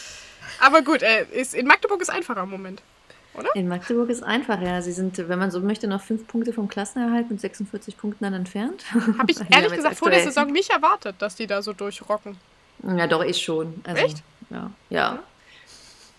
Aber 0.60 0.82
gut, 0.82 1.02
äh, 1.02 1.24
ist, 1.32 1.54
in 1.54 1.66
Magdeburg 1.66 2.00
ist 2.02 2.10
einfacher 2.10 2.42
im 2.42 2.50
Moment. 2.50 2.82
In 3.54 3.68
Magdeburg 3.68 4.10
ist 4.10 4.22
einfach, 4.22 4.60
ja. 4.60 4.80
Sie 4.82 4.92
sind, 4.92 5.16
wenn 5.28 5.38
man 5.38 5.50
so 5.50 5.60
möchte, 5.60 5.86
noch 5.86 6.00
fünf 6.00 6.26
Punkte 6.26 6.52
vom 6.52 6.68
Klassenerhalt 6.68 7.30
mit 7.30 7.40
46 7.40 7.96
Punkten 7.96 8.24
dann 8.24 8.34
entfernt. 8.34 8.84
Habe 8.92 9.30
ich 9.30 9.38
ehrlich 9.50 9.72
gesagt 9.72 9.96
vor 9.96 10.10
der 10.10 10.22
Saison 10.24 10.50
nicht 10.50 10.70
erwartet, 10.70 11.16
dass 11.18 11.34
die 11.34 11.46
da 11.46 11.62
so 11.62 11.72
durchrocken. 11.72 12.36
Ja, 12.82 13.06
doch, 13.06 13.24
ich 13.24 13.42
schon. 13.42 13.82
Also, 13.84 14.04
Echt? 14.04 14.22
Ja. 14.50 14.70
ja. 14.90 15.18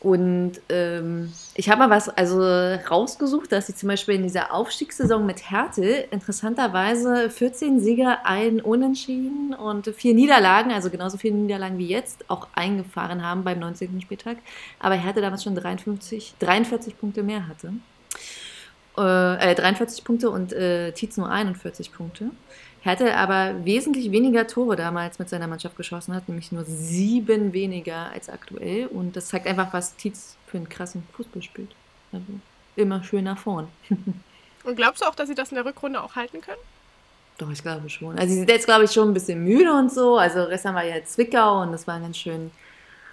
Und 0.02 0.62
ähm, 0.70 1.34
ich 1.56 1.70
habe 1.70 1.80
mal 1.80 1.90
was 1.90 2.08
also 2.08 2.42
rausgesucht, 2.42 3.52
dass 3.52 3.68
sie 3.68 3.76
zum 3.76 3.90
Beispiel 3.90 4.16
in 4.16 4.24
dieser 4.24 4.54
Aufstiegssaison 4.54 5.26
mit 5.26 5.52
Härte 5.52 5.86
interessanterweise 6.12 7.30
14 7.30 7.82
Sieger, 7.82 8.26
ein 8.26 8.62
Unentschieden 8.62 9.54
und 9.54 9.88
vier 9.88 10.14
Niederlagen, 10.14 10.72
also 10.72 10.90
genauso 10.90 11.18
viele 11.18 11.36
Niederlagen 11.36 11.78
wie 11.78 11.88
jetzt, 11.88 12.30
auch 12.30 12.48
eingefahren 12.56 13.24
haben 13.24 13.44
beim 13.44 13.60
19. 13.60 14.00
Spieltag. 14.00 14.38
Aber 14.80 14.96
Härte 14.96 15.20
damals 15.20 15.44
schon 15.44 15.56
53, 15.56 16.36
43 16.40 16.98
Punkte 16.98 17.22
mehr 17.22 17.48
hatte. 17.48 17.74
Äh, 18.98 19.52
äh, 19.52 19.56
43 19.56 20.04
Punkte 20.04 20.30
und 20.30 20.54
äh, 20.54 20.92
Tietz 20.94 21.18
nur 21.18 21.30
41 21.30 21.92
Punkte. 21.94 22.32
Hertha 22.90 23.16
aber 23.16 23.66
wesentlich 23.66 24.12
weniger 24.12 24.48
Tore 24.48 24.76
damals 24.76 25.20
mit 25.20 25.30
seiner 25.30 25.48
Mannschaft 25.48 25.78
geschossen 25.78 26.14
hat, 26.14 26.28
nämlich 26.28 26.52
nur 26.52 26.66
sieben 26.66 27.54
weniger 27.54 28.12
als 28.12 28.30
aktuell. 28.30 28.88
Und 28.88 29.16
das 29.16 29.28
zeigt 29.28 29.48
einfach, 29.48 29.74
was 29.74 29.96
Tietz 29.96 30.36
für 30.48 30.58
einen 30.58 30.70
krassen 30.70 31.04
Fußball 31.14 31.42
spielt. 31.42 31.72
Also 32.12 32.26
immer 32.76 33.04
schön 33.04 33.26
nach 33.26 33.38
vorn. 33.38 33.68
Und 34.64 34.76
glaubst 34.76 35.02
du 35.02 35.06
auch, 35.06 35.16
dass 35.16 35.30
sie 35.30 35.36
das 35.36 35.50
in 35.50 35.56
der 35.56 35.66
Rückrunde 35.66 36.02
auch 36.04 36.16
halten 36.16 36.42
können? 36.42 36.62
Doch, 37.38 37.50
ich 37.50 37.62
glaube 37.62 37.90
schon. 37.90 38.20
Also 38.20 38.34
sie 38.34 38.40
sind 38.40 38.50
jetzt, 38.50 38.66
glaube 38.66 38.84
ich, 38.84 38.92
schon 38.92 39.10
ein 39.10 39.14
bisschen 39.14 39.44
müde 39.44 39.72
und 39.72 39.92
so. 39.92 40.18
Also 40.18 40.48
gestern 40.50 40.76
war 40.76 40.84
ja 40.84 41.04
Zwickau 41.04 41.62
und 41.62 41.72
das 41.72 41.88
war 41.88 42.00
ganz 42.00 42.18
schön 42.18 42.52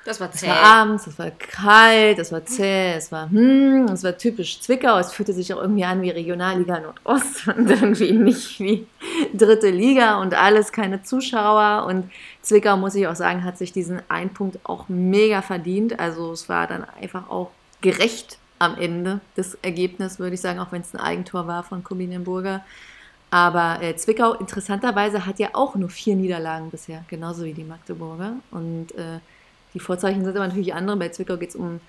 Das 0.07 0.21
war 0.21 0.31
Es 0.33 0.39
zäh. 0.41 0.47
war 0.47 0.63
abends, 0.63 1.09
es 1.09 1.19
war 1.19 1.33
kalt, 1.33 2.21
es 2.21 2.31
war 2.31 2.45
zäh, 2.45 2.95
es 2.95 3.11
war 3.11 3.29
hm, 3.29 3.87
es 3.93 4.05
war 4.05 4.17
typisch 4.17 4.61
Zwickau. 4.61 4.97
Es 4.99 5.13
fühlte 5.13 5.33
sich 5.33 5.53
auch 5.53 5.61
irgendwie 5.61 5.85
an 5.85 6.01
wie 6.01 6.11
Regionalliga 6.11 6.79
Nordost 6.79 7.49
und 7.57 7.69
irgendwie 7.69 8.13
nicht 8.13 8.61
wie 8.61 8.87
dritte 9.35 9.69
Liga 9.69 10.21
und 10.21 10.33
alles, 10.35 10.71
keine 10.71 11.03
Zuschauer. 11.03 11.87
Und 11.87 12.09
Zwickau, 12.41 12.77
muss 12.77 12.95
ich 12.95 13.09
auch 13.09 13.17
sagen, 13.17 13.43
hat 13.43 13.59
sich 13.59 13.73
diesen 13.73 14.01
einen 14.09 14.31
Punkt 14.31 14.61
auch 14.63 14.89
mega 14.89 15.43
verdient. 15.43 15.99
Also 15.99 16.31
es 16.31 16.49
war 16.49 16.69
dann 16.69 16.85
einfach 17.03 17.29
auch 17.29 17.51
gerecht 17.81 18.39
am 18.61 18.79
Ende 18.79 19.21
das 19.35 19.55
Ergebnis, 19.63 20.21
würde 20.21 20.35
ich 20.35 20.41
sagen, 20.41 20.61
auch 20.61 20.71
wenn 20.71 20.83
es 20.83 20.95
ein 20.95 21.01
Eigentor 21.01 21.49
war 21.49 21.65
von 21.65 21.83
Kubinenburger. 21.83 22.65
Aber 23.31 23.83
äh, 23.83 23.97
Zwickau 23.97 24.35
interessanterweise 24.35 25.27
hat 25.27 25.41
ja 25.41 25.49
auch 25.55 25.75
nur 25.75 25.91
vier 25.91 26.15
Niederlagen 26.15 26.71
bisher, 26.71 27.05
genauso 27.09 27.45
wie 27.45 27.55
die 27.55 27.65
Magdeburger. 27.65 28.35
Und 28.53 28.93
äh, 28.95 29.19
die 29.77 29.81
Vorzeichen 29.81 30.25
sind 30.25 30.35
aber 30.35 30.49
natürlich 30.49 30.73
andere. 30.73 30.97
Bei 30.97 31.11
Zwickau 31.11 31.37
geht 31.37 31.51
es 31.51 31.55
um 31.55 31.81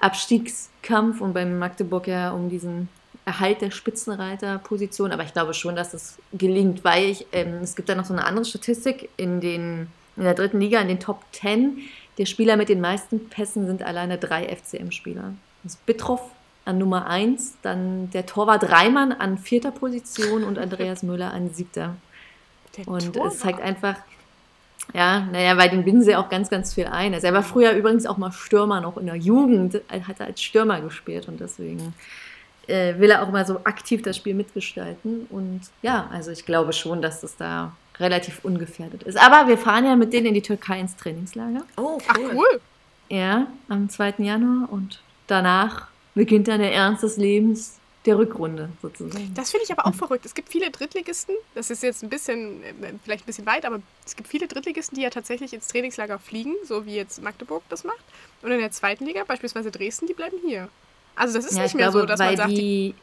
Abstiegskampf 0.00 1.20
und 1.20 1.34
beim 1.34 1.56
Magdeburg 1.56 2.08
ja 2.08 2.32
um 2.32 2.50
diesen 2.50 2.88
Erhalt 3.24 3.60
der 3.60 3.70
Spitzenreiterposition. 3.70 5.12
Aber 5.12 5.22
ich 5.22 5.32
glaube 5.32 5.54
schon, 5.54 5.76
dass 5.76 5.94
es 5.94 6.18
gelingt, 6.32 6.82
weil 6.82 7.04
ich, 7.04 7.26
ähm, 7.30 7.60
es 7.62 7.76
gibt 7.76 7.88
da 7.88 7.94
noch 7.94 8.06
so 8.06 8.12
eine 8.12 8.24
andere 8.24 8.44
Statistik 8.44 9.08
in, 9.16 9.40
den, 9.40 9.86
in 10.16 10.24
der 10.24 10.34
dritten 10.34 10.60
Liga, 10.60 10.80
in 10.80 10.88
den 10.88 10.98
Top 10.98 11.22
10. 11.30 11.78
Der 12.18 12.26
Spieler 12.26 12.56
mit 12.56 12.68
den 12.68 12.80
meisten 12.80 13.28
Pässen 13.28 13.68
sind 13.68 13.84
alleine 13.84 14.18
drei 14.18 14.48
FCM-Spieler. 14.48 15.34
Das 15.62 15.74
ist 15.74 15.86
Bitroff 15.86 16.22
an 16.64 16.78
Nummer 16.78 17.06
1, 17.06 17.58
dann 17.62 18.10
der 18.10 18.26
Torwart 18.26 18.68
Reimann 18.68 19.12
an 19.12 19.38
vierter 19.38 19.70
Position 19.70 20.42
und 20.42 20.58
Andreas 20.58 21.04
Müller 21.04 21.32
an 21.32 21.54
siebter. 21.54 21.94
Der 22.76 22.88
Und 22.88 23.14
Torwart. 23.14 23.32
es 23.32 23.38
zeigt 23.38 23.60
einfach, 23.60 23.94
ja, 24.94 25.20
naja, 25.32 25.56
weil 25.56 25.70
den 25.70 25.84
binden 25.84 26.02
sie 26.02 26.16
auch 26.16 26.28
ganz, 26.28 26.50
ganz 26.50 26.74
viel 26.74 26.86
ein. 26.86 27.14
Also 27.14 27.26
er 27.26 27.34
war 27.34 27.42
früher 27.42 27.72
übrigens 27.72 28.06
auch 28.06 28.16
mal 28.16 28.32
Stürmer, 28.32 28.80
noch 28.80 28.96
in 28.96 29.06
der 29.06 29.16
Jugend, 29.16 29.80
hat 29.90 30.20
er 30.20 30.26
als 30.26 30.42
Stürmer 30.42 30.80
gespielt 30.80 31.28
und 31.28 31.40
deswegen 31.40 31.94
äh, 32.66 32.98
will 32.98 33.10
er 33.10 33.22
auch 33.22 33.30
mal 33.30 33.46
so 33.46 33.60
aktiv 33.64 34.02
das 34.02 34.16
Spiel 34.16 34.34
mitgestalten. 34.34 35.26
Und 35.30 35.60
ja, 35.82 36.08
also 36.12 36.30
ich 36.30 36.46
glaube 36.46 36.72
schon, 36.72 37.02
dass 37.02 37.20
das 37.20 37.36
da 37.36 37.72
relativ 37.98 38.44
ungefährdet 38.44 39.02
ist. 39.02 39.18
Aber 39.18 39.48
wir 39.48 39.58
fahren 39.58 39.84
ja 39.84 39.96
mit 39.96 40.12
denen 40.12 40.26
in 40.26 40.34
die 40.34 40.42
Türkei 40.42 40.80
ins 40.80 40.96
Trainingslager. 40.96 41.62
Oh, 41.76 41.98
Ach 42.08 42.16
cool. 42.18 42.30
cool. 42.34 42.60
Ja, 43.10 43.46
am 43.68 43.88
2. 43.88 44.14
Januar 44.18 44.70
und 44.70 45.00
danach 45.26 45.88
beginnt 46.14 46.48
dann 46.48 46.60
der 46.60 46.74
Ernst 46.74 47.02
des 47.02 47.16
Lebens 47.16 47.78
der 48.08 48.18
Rückrunde 48.18 48.70
sozusagen. 48.82 49.34
Das 49.34 49.50
finde 49.50 49.64
ich 49.64 49.72
aber 49.72 49.86
auch 49.86 49.94
verrückt. 49.94 50.26
Es 50.26 50.34
gibt 50.34 50.50
viele 50.50 50.70
Drittligisten, 50.70 51.34
das 51.54 51.70
ist 51.70 51.82
jetzt 51.82 52.02
ein 52.02 52.08
bisschen, 52.08 52.62
äh, 52.62 52.98
vielleicht 53.02 53.24
ein 53.24 53.26
bisschen 53.26 53.46
weit, 53.46 53.64
aber 53.64 53.82
es 54.04 54.16
gibt 54.16 54.28
viele 54.28 54.48
Drittligisten, 54.48 54.96
die 54.96 55.02
ja 55.02 55.10
tatsächlich 55.10 55.52
ins 55.52 55.68
Trainingslager 55.68 56.18
fliegen, 56.18 56.54
so 56.64 56.84
wie 56.86 56.94
jetzt 56.94 57.20
Magdeburg 57.22 57.68
das 57.68 57.84
macht. 57.84 58.04
Und 58.42 58.50
in 58.52 58.58
der 58.60 58.70
zweiten 58.70 59.04
Liga, 59.06 59.24
beispielsweise 59.24 59.70
Dresden, 59.70 60.06
die 60.06 60.14
bleiben 60.14 60.38
hier. 60.44 60.68
Also 61.14 61.34
das 61.38 61.44
ist 61.46 61.58
Ja, 61.58 61.64
nicht 61.64 61.74
ich 61.74 61.76
mehr 61.76 61.90
glaube, 61.90 61.90
so, 61.90 62.06
dass 62.06 62.22
man 62.22 62.36
sagt, 62.36 62.58
die, 62.58 62.58
die, 62.58 62.94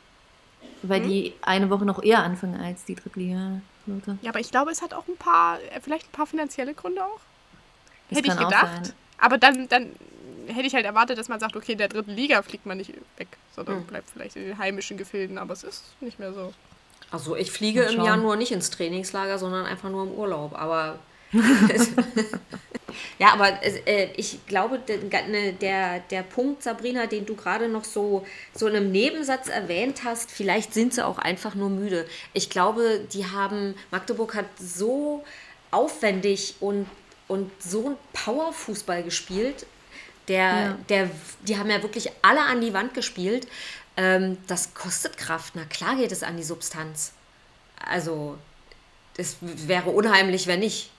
weil 0.82 1.02
Hm? 1.02 1.02
die 1.02 1.40
eine 1.44 1.70
Woche 1.70 1.86
noch 1.86 2.04
eher 2.04 2.24
anfangen 2.24 2.60
als 2.60 2.86
die 2.86 2.96
Drittliga-Leute. 2.96 4.20
ja, 4.22 4.30
aber 4.32 4.40
ich 4.40 4.52
glaube, 4.52 4.72
es 4.72 4.82
hat 4.82 4.94
auch 4.94 5.08
ein 5.08 5.18
paar, 5.18 5.62
äh, 5.62 5.82
vielleicht 5.82 6.08
ein 6.08 6.12
paar 6.12 6.28
finanzielle 6.28 6.74
Gründe 6.76 7.04
auch. 7.06 7.22
Das 8.10 8.18
Hätte 8.20 8.28
ich 8.30 8.38
gedacht. 8.38 8.96
Aber 9.18 9.38
dann, 9.38 9.68
dann 9.70 9.96
hätte 10.48 10.68
ich 10.68 10.76
halt 10.76 10.86
erwartet, 10.86 11.18
dass 11.18 11.30
man 11.30 11.40
sagt, 11.40 11.56
okay, 11.56 11.74
in 11.74 11.78
der 11.80 11.90
dritten 11.90 12.12
Liga 12.12 12.42
fliegt 12.44 12.66
man 12.66 12.78
nicht 12.78 12.94
weg, 13.18 13.40
sondern 13.56 13.78
Hm. 13.78 13.86
bleibt 13.86 14.10
vielleicht 14.10 14.36
in 14.36 14.46
den 14.46 14.58
heimischen 14.58 14.98
Gefilden, 14.98 15.38
aber 15.38 15.54
es 15.54 15.64
ist 15.64 15.84
nicht 16.02 16.20
mehr 16.20 16.34
so. 16.34 16.54
Also 17.12 17.36
ich 17.36 17.52
fliege 17.52 17.84
im. 17.84 18.04
Januar 18.04 18.36
nicht 18.36 18.52
ins 18.52 18.70
Trainingslager, 18.70 19.38
sondern 19.38 19.66
einfach 19.66 19.90
nur 19.90 20.04
im 20.04 20.12
Urlaub. 20.12 20.54
Aber 20.54 21.00
ja, 23.20 23.34
aber 23.34 23.64
äh, 23.64 24.10
ich 24.16 24.46
glaube, 24.48 24.80
der, 24.80 25.28
ne, 25.28 25.54
der, 25.54 26.00
der 26.00 26.24
Punkt, 26.24 26.64
Sabrina, 26.64 27.08
den 27.08 27.26
du 27.26 27.36
gerade 27.36 27.68
noch 27.68 27.84
so, 27.84 28.26
so 28.54 28.68
in 28.68 28.76
einem 28.76 28.92
Nebensatz 28.92 29.48
erwähnt 29.48 30.04
hast, 30.04 30.32
vielleicht 30.32 30.74
sind 30.74 30.94
sie 30.94 31.06
auch 31.06 31.18
einfach 31.18 31.56
nur 31.56 31.70
müde. 31.70 32.06
Ich 32.34 32.50
glaube, 32.50 33.02
die 33.12 33.26
haben, 33.26 33.76
Magdeburg 33.92 34.36
hat 34.36 34.46
so 34.60 35.24
aufwendig 35.72 36.56
und, 36.60 36.88
und 37.28 37.52
so 37.62 37.90
ein 37.90 37.98
Powerfußball 38.14 39.04
gespielt. 39.04 39.66
Der, 40.28 40.38
Ja. 40.38 40.78
der, 40.90 41.10
die 41.48 41.58
haben 41.58 41.70
ja 41.70 41.82
wirklich 41.84 42.10
alle 42.22 42.42
an 42.42 42.62
die 42.62 42.74
Wand 42.74 42.94
gespielt. 42.94 43.48
Ähm, 43.98 44.38
das 44.48 44.74
kostet 44.74 45.18
Kraft. 45.18 45.54
Na 45.56 45.64
klar 45.66 45.96
geht 45.96 46.12
es 46.12 46.24
an 46.24 46.36
die 46.38 46.44
Substanz. 46.44 47.14
Also, 47.86 48.38
es 49.18 49.38
wäre 49.42 49.90
unheimlich, 49.92 50.48
wenn 50.48 50.60
nicht. 50.62 50.92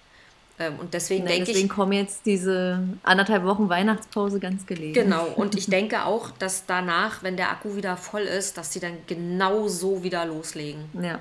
Ähm, 0.58 0.78
und 0.78 0.94
deswegen 0.94 1.26
denke 1.26 1.46
deswegen 1.46 1.66
ich, 1.66 1.72
kommen 1.72 1.92
jetzt 1.92 2.24
diese 2.24 2.82
anderthalb 3.02 3.44
Wochen 3.44 3.68
Weihnachtspause 3.68 4.40
ganz 4.40 4.64
gelegen. 4.64 4.94
genau, 4.94 5.26
und 5.26 5.54
ich 5.58 5.66
denke 5.66 6.04
auch, 6.06 6.30
dass 6.30 6.64
danach, 6.64 7.22
wenn 7.22 7.36
der 7.36 7.50
Akku 7.50 7.76
wieder 7.76 7.98
voll 7.98 8.22
ist, 8.22 8.56
dass 8.56 8.72
sie 8.72 8.80
dann 8.80 8.96
genau 9.06 9.68
so 9.68 10.02
wieder 10.02 10.24
loslegen. 10.24 10.88
Ja. 11.02 11.18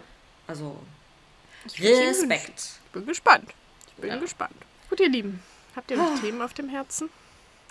Also. 0.47 0.77
Respekt. 1.79 2.59
Ich 2.85 2.91
bin 2.93 3.05
gespannt. 3.05 3.49
Ich 3.89 4.01
bin 4.01 4.09
Ja. 4.11 4.17
gespannt. 4.17 4.53
Gut, 4.89 4.99
ihr 5.01 5.09
Lieben, 5.09 5.41
habt 5.75 5.91
ihr 5.91 5.97
noch 5.97 6.19
Themen 6.21 6.41
auf 6.41 6.53
dem 6.53 6.69
Herzen 6.69 7.09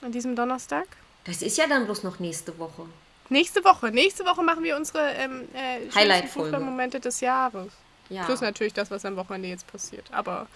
an 0.03 0.13
diesem 0.13 0.37
Donnerstag? 0.37 0.87
Das 1.25 1.43
ist 1.43 1.57
ja 1.57 1.67
dann 1.67 1.87
bloß 1.87 2.03
noch 2.03 2.19
nächste 2.19 2.59
Woche. 2.59 2.87
Nächste 3.31 3.65
Woche. 3.65 3.91
Nächste 3.91 4.25
Woche 4.27 4.43
machen 4.43 4.63
wir 4.63 4.77
unsere 4.77 5.11
ähm, 5.13 5.49
äh, 5.55 5.79
schönsten 5.81 5.99
Highlight-Folge. 5.99 6.51
Fußballmomente 6.51 7.01
des 7.01 7.21
Jahres. 7.21 7.73
Ja. 8.11 8.25
Plus 8.25 8.43
natürlich 8.43 8.75
das, 8.75 8.91
was 8.91 9.05
am 9.07 9.17
Wochenende 9.17 9.49
jetzt 9.49 9.67
passiert. 9.67 10.05
Aber 10.13 10.47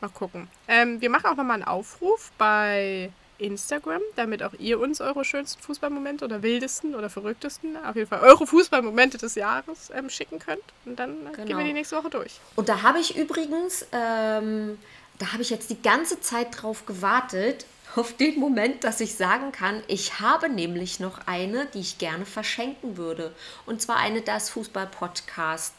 mal 0.00 0.08
gucken. 0.08 0.48
Ähm, 0.66 1.00
wir 1.00 1.08
machen 1.10 1.26
auch 1.26 1.36
nochmal 1.36 1.54
einen 1.54 1.64
Aufruf 1.64 2.32
bei 2.36 3.12
Instagram, 3.38 4.02
damit 4.16 4.42
auch 4.42 4.52
ihr 4.58 4.80
uns 4.80 5.00
eure 5.00 5.24
schönsten 5.24 5.62
Fußballmomente 5.62 6.24
oder 6.24 6.42
wildesten 6.42 6.94
oder 6.94 7.08
verrücktesten, 7.08 7.76
auf 7.86 7.96
jeden 7.96 8.08
Fall 8.08 8.20
eure 8.20 8.46
Fußballmomente 8.46 9.16
des 9.16 9.34
Jahres 9.36 9.90
ähm, 9.94 10.10
schicken 10.10 10.38
könnt. 10.40 10.60
Und 10.84 10.98
dann 10.98 11.10
äh, 11.10 11.30
gehen 11.36 11.36
wir 11.36 11.44
Genau. 11.46 11.60
die 11.64 11.72
nächste 11.72 11.96
Woche 11.96 12.10
durch. 12.10 12.40
Und 12.56 12.68
da 12.68 12.82
habe 12.82 12.98
ich 12.98 13.16
übrigens, 13.16 13.86
ähm, 13.92 14.78
da 15.18 15.32
habe 15.32 15.42
ich 15.42 15.50
jetzt 15.50 15.70
die 15.70 15.80
ganze 15.80 16.20
Zeit 16.20 16.48
drauf 16.60 16.84
gewartet, 16.86 17.64
auf 17.96 18.16
den 18.16 18.38
Moment, 18.38 18.84
dass 18.84 19.00
ich 19.00 19.16
sagen 19.16 19.52
kann, 19.52 19.82
ich 19.86 20.20
habe 20.20 20.48
nämlich 20.48 21.00
noch 21.00 21.26
eine, 21.26 21.66
die 21.66 21.80
ich 21.80 21.98
gerne 21.98 22.26
verschenken 22.26 22.96
würde. 22.96 23.34
Und 23.66 23.82
zwar 23.82 23.96
eine 23.96 24.22
Das 24.22 24.50
Fußball 24.50 24.86
Podcast 24.86 25.74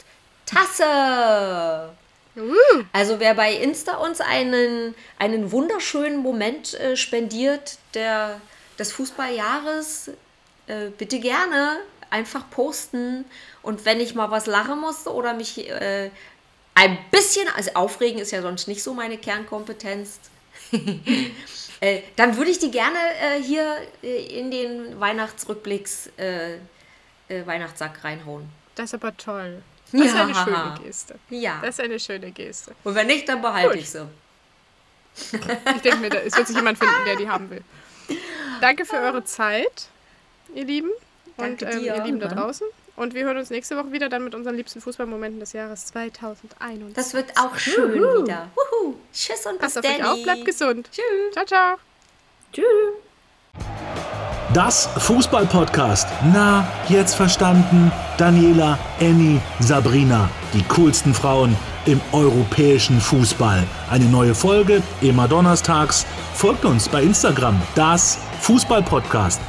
Tasse. 0.45 1.93
Also 2.93 3.19
wer 3.19 3.33
bei 3.35 3.53
Insta 3.53 3.97
uns 3.97 4.21
einen, 4.21 4.95
einen 5.19 5.51
wunderschönen 5.51 6.17
Moment 6.17 6.73
äh, 6.75 6.95
spendiert 6.95 7.77
der, 7.93 8.39
des 8.79 8.93
Fußballjahres, 8.93 10.11
äh, 10.67 10.89
bitte 10.97 11.19
gerne 11.19 11.77
einfach 12.09 12.49
posten. 12.49 13.25
Und 13.61 13.85
wenn 13.85 13.99
ich 13.99 14.15
mal 14.15 14.31
was 14.31 14.45
lachen 14.45 14.79
musste 14.79 15.13
oder 15.13 15.33
mich 15.33 15.69
äh, 15.69 16.09
ein 16.73 16.97
bisschen, 17.11 17.47
also 17.55 17.71
aufregen 17.73 18.19
ist 18.19 18.31
ja 18.31 18.41
sonst 18.41 18.67
nicht 18.67 18.81
so 18.81 18.93
meine 18.93 19.17
Kernkompetenz, 19.17 20.19
äh, 21.81 22.01
dann 22.15 22.37
würde 22.37 22.51
ich 22.51 22.59
die 22.59 22.71
gerne 22.71 22.97
äh, 23.21 23.41
hier 23.41 23.77
äh, 24.03 24.39
in 24.39 24.51
den 24.51 24.99
Weihnachtsrückblicks 24.99 26.09
äh, 26.17 26.55
äh, 26.55 26.59
Weihnachtssack 27.45 28.03
reinhauen. 28.03 28.49
Das 28.75 28.85
ist 28.85 28.93
aber 28.95 29.15
toll. 29.17 29.61
Das 29.91 30.01
ist 30.01 30.15
Ja. 30.15 30.23
eine 30.23 30.35
schöne 30.35 30.79
Geste. 30.83 31.15
Ja. 31.29 31.59
Das 31.61 31.77
ist 31.77 31.81
eine 31.81 31.99
schöne 31.99 32.31
Geste. 32.31 32.73
Und 32.83 32.95
wenn 32.95 33.07
nicht, 33.07 33.27
dann 33.27 33.41
behalte 33.41 33.69
Gut. 33.75 33.79
ich 33.79 33.89
sie. 33.89 34.07
Ich 35.75 35.81
denke 35.81 35.97
mir, 35.97 36.09
da- 36.09 36.19
es 36.19 36.35
wird 36.37 36.47
sich 36.47 36.55
jemand 36.55 36.77
finden, 36.77 36.93
der 37.05 37.17
die 37.17 37.27
haben 37.27 37.49
will. 37.49 37.61
Danke 38.61 38.85
für 38.85 38.95
eure 38.97 39.23
Zeit, 39.25 39.89
ihr 40.55 40.63
Lieben. 40.63 40.89
Und 41.37 41.61
Danke 41.61 41.65
ähm, 41.65 41.79
dir. 41.79 41.95
ihr 41.97 42.03
Lieben 42.03 42.19
da 42.21 42.27
draußen. 42.27 42.65
Und 43.01 43.15
wir 43.15 43.23
hören 43.23 43.37
uns 43.37 43.49
nächste 43.49 43.75
Woche 43.77 43.91
wieder 43.91 44.09
dann 44.09 44.23
mit 44.23 44.35
unseren 44.35 44.55
liebsten 44.55 44.79
Fußballmomenten 44.79 45.39
des 45.39 45.53
Jahres 45.53 45.87
2021. 45.87 46.93
Das 46.93 47.15
wird 47.15 47.31
auch 47.35 47.57
schön 47.57 47.95
wieder. 47.95 48.47
Wuhu. 48.53 48.93
Tschüss 49.11 49.43
und 49.47 49.53
bis 49.53 49.73
Passt 49.73 49.79
auf 49.79 49.85
euch 49.85 49.97
dann. 49.97 50.05
auf, 50.05 50.21
bleibt 50.21 50.45
gesund. 50.45 50.87
Tschüss. 50.91 51.33
Ciao, 51.33 51.45
ciao. 51.45 51.77
Tschüss. 52.53 52.65
Das 54.53 54.85
Fußball-Podcast. 54.97 56.07
Na, 56.31 56.67
jetzt 56.89 57.15
verstanden? 57.15 57.91
Daniela, 58.19 58.77
Annie, 58.99 59.41
Sabrina. 59.59 60.29
Die 60.53 60.61
coolsten 60.65 61.15
Frauen 61.15 61.57
im 61.87 61.99
europäischen 62.11 63.01
Fußball. 63.01 63.63
Eine 63.89 64.05
neue 64.05 64.35
Folge 64.35 64.83
immer 65.01 65.27
donnerstags. 65.27 66.05
Folgt 66.35 66.65
uns 66.65 66.87
bei 66.87 67.01
Instagram. 67.01 67.59
Das 67.73 68.19
Fußball-Podcast. 68.41 69.41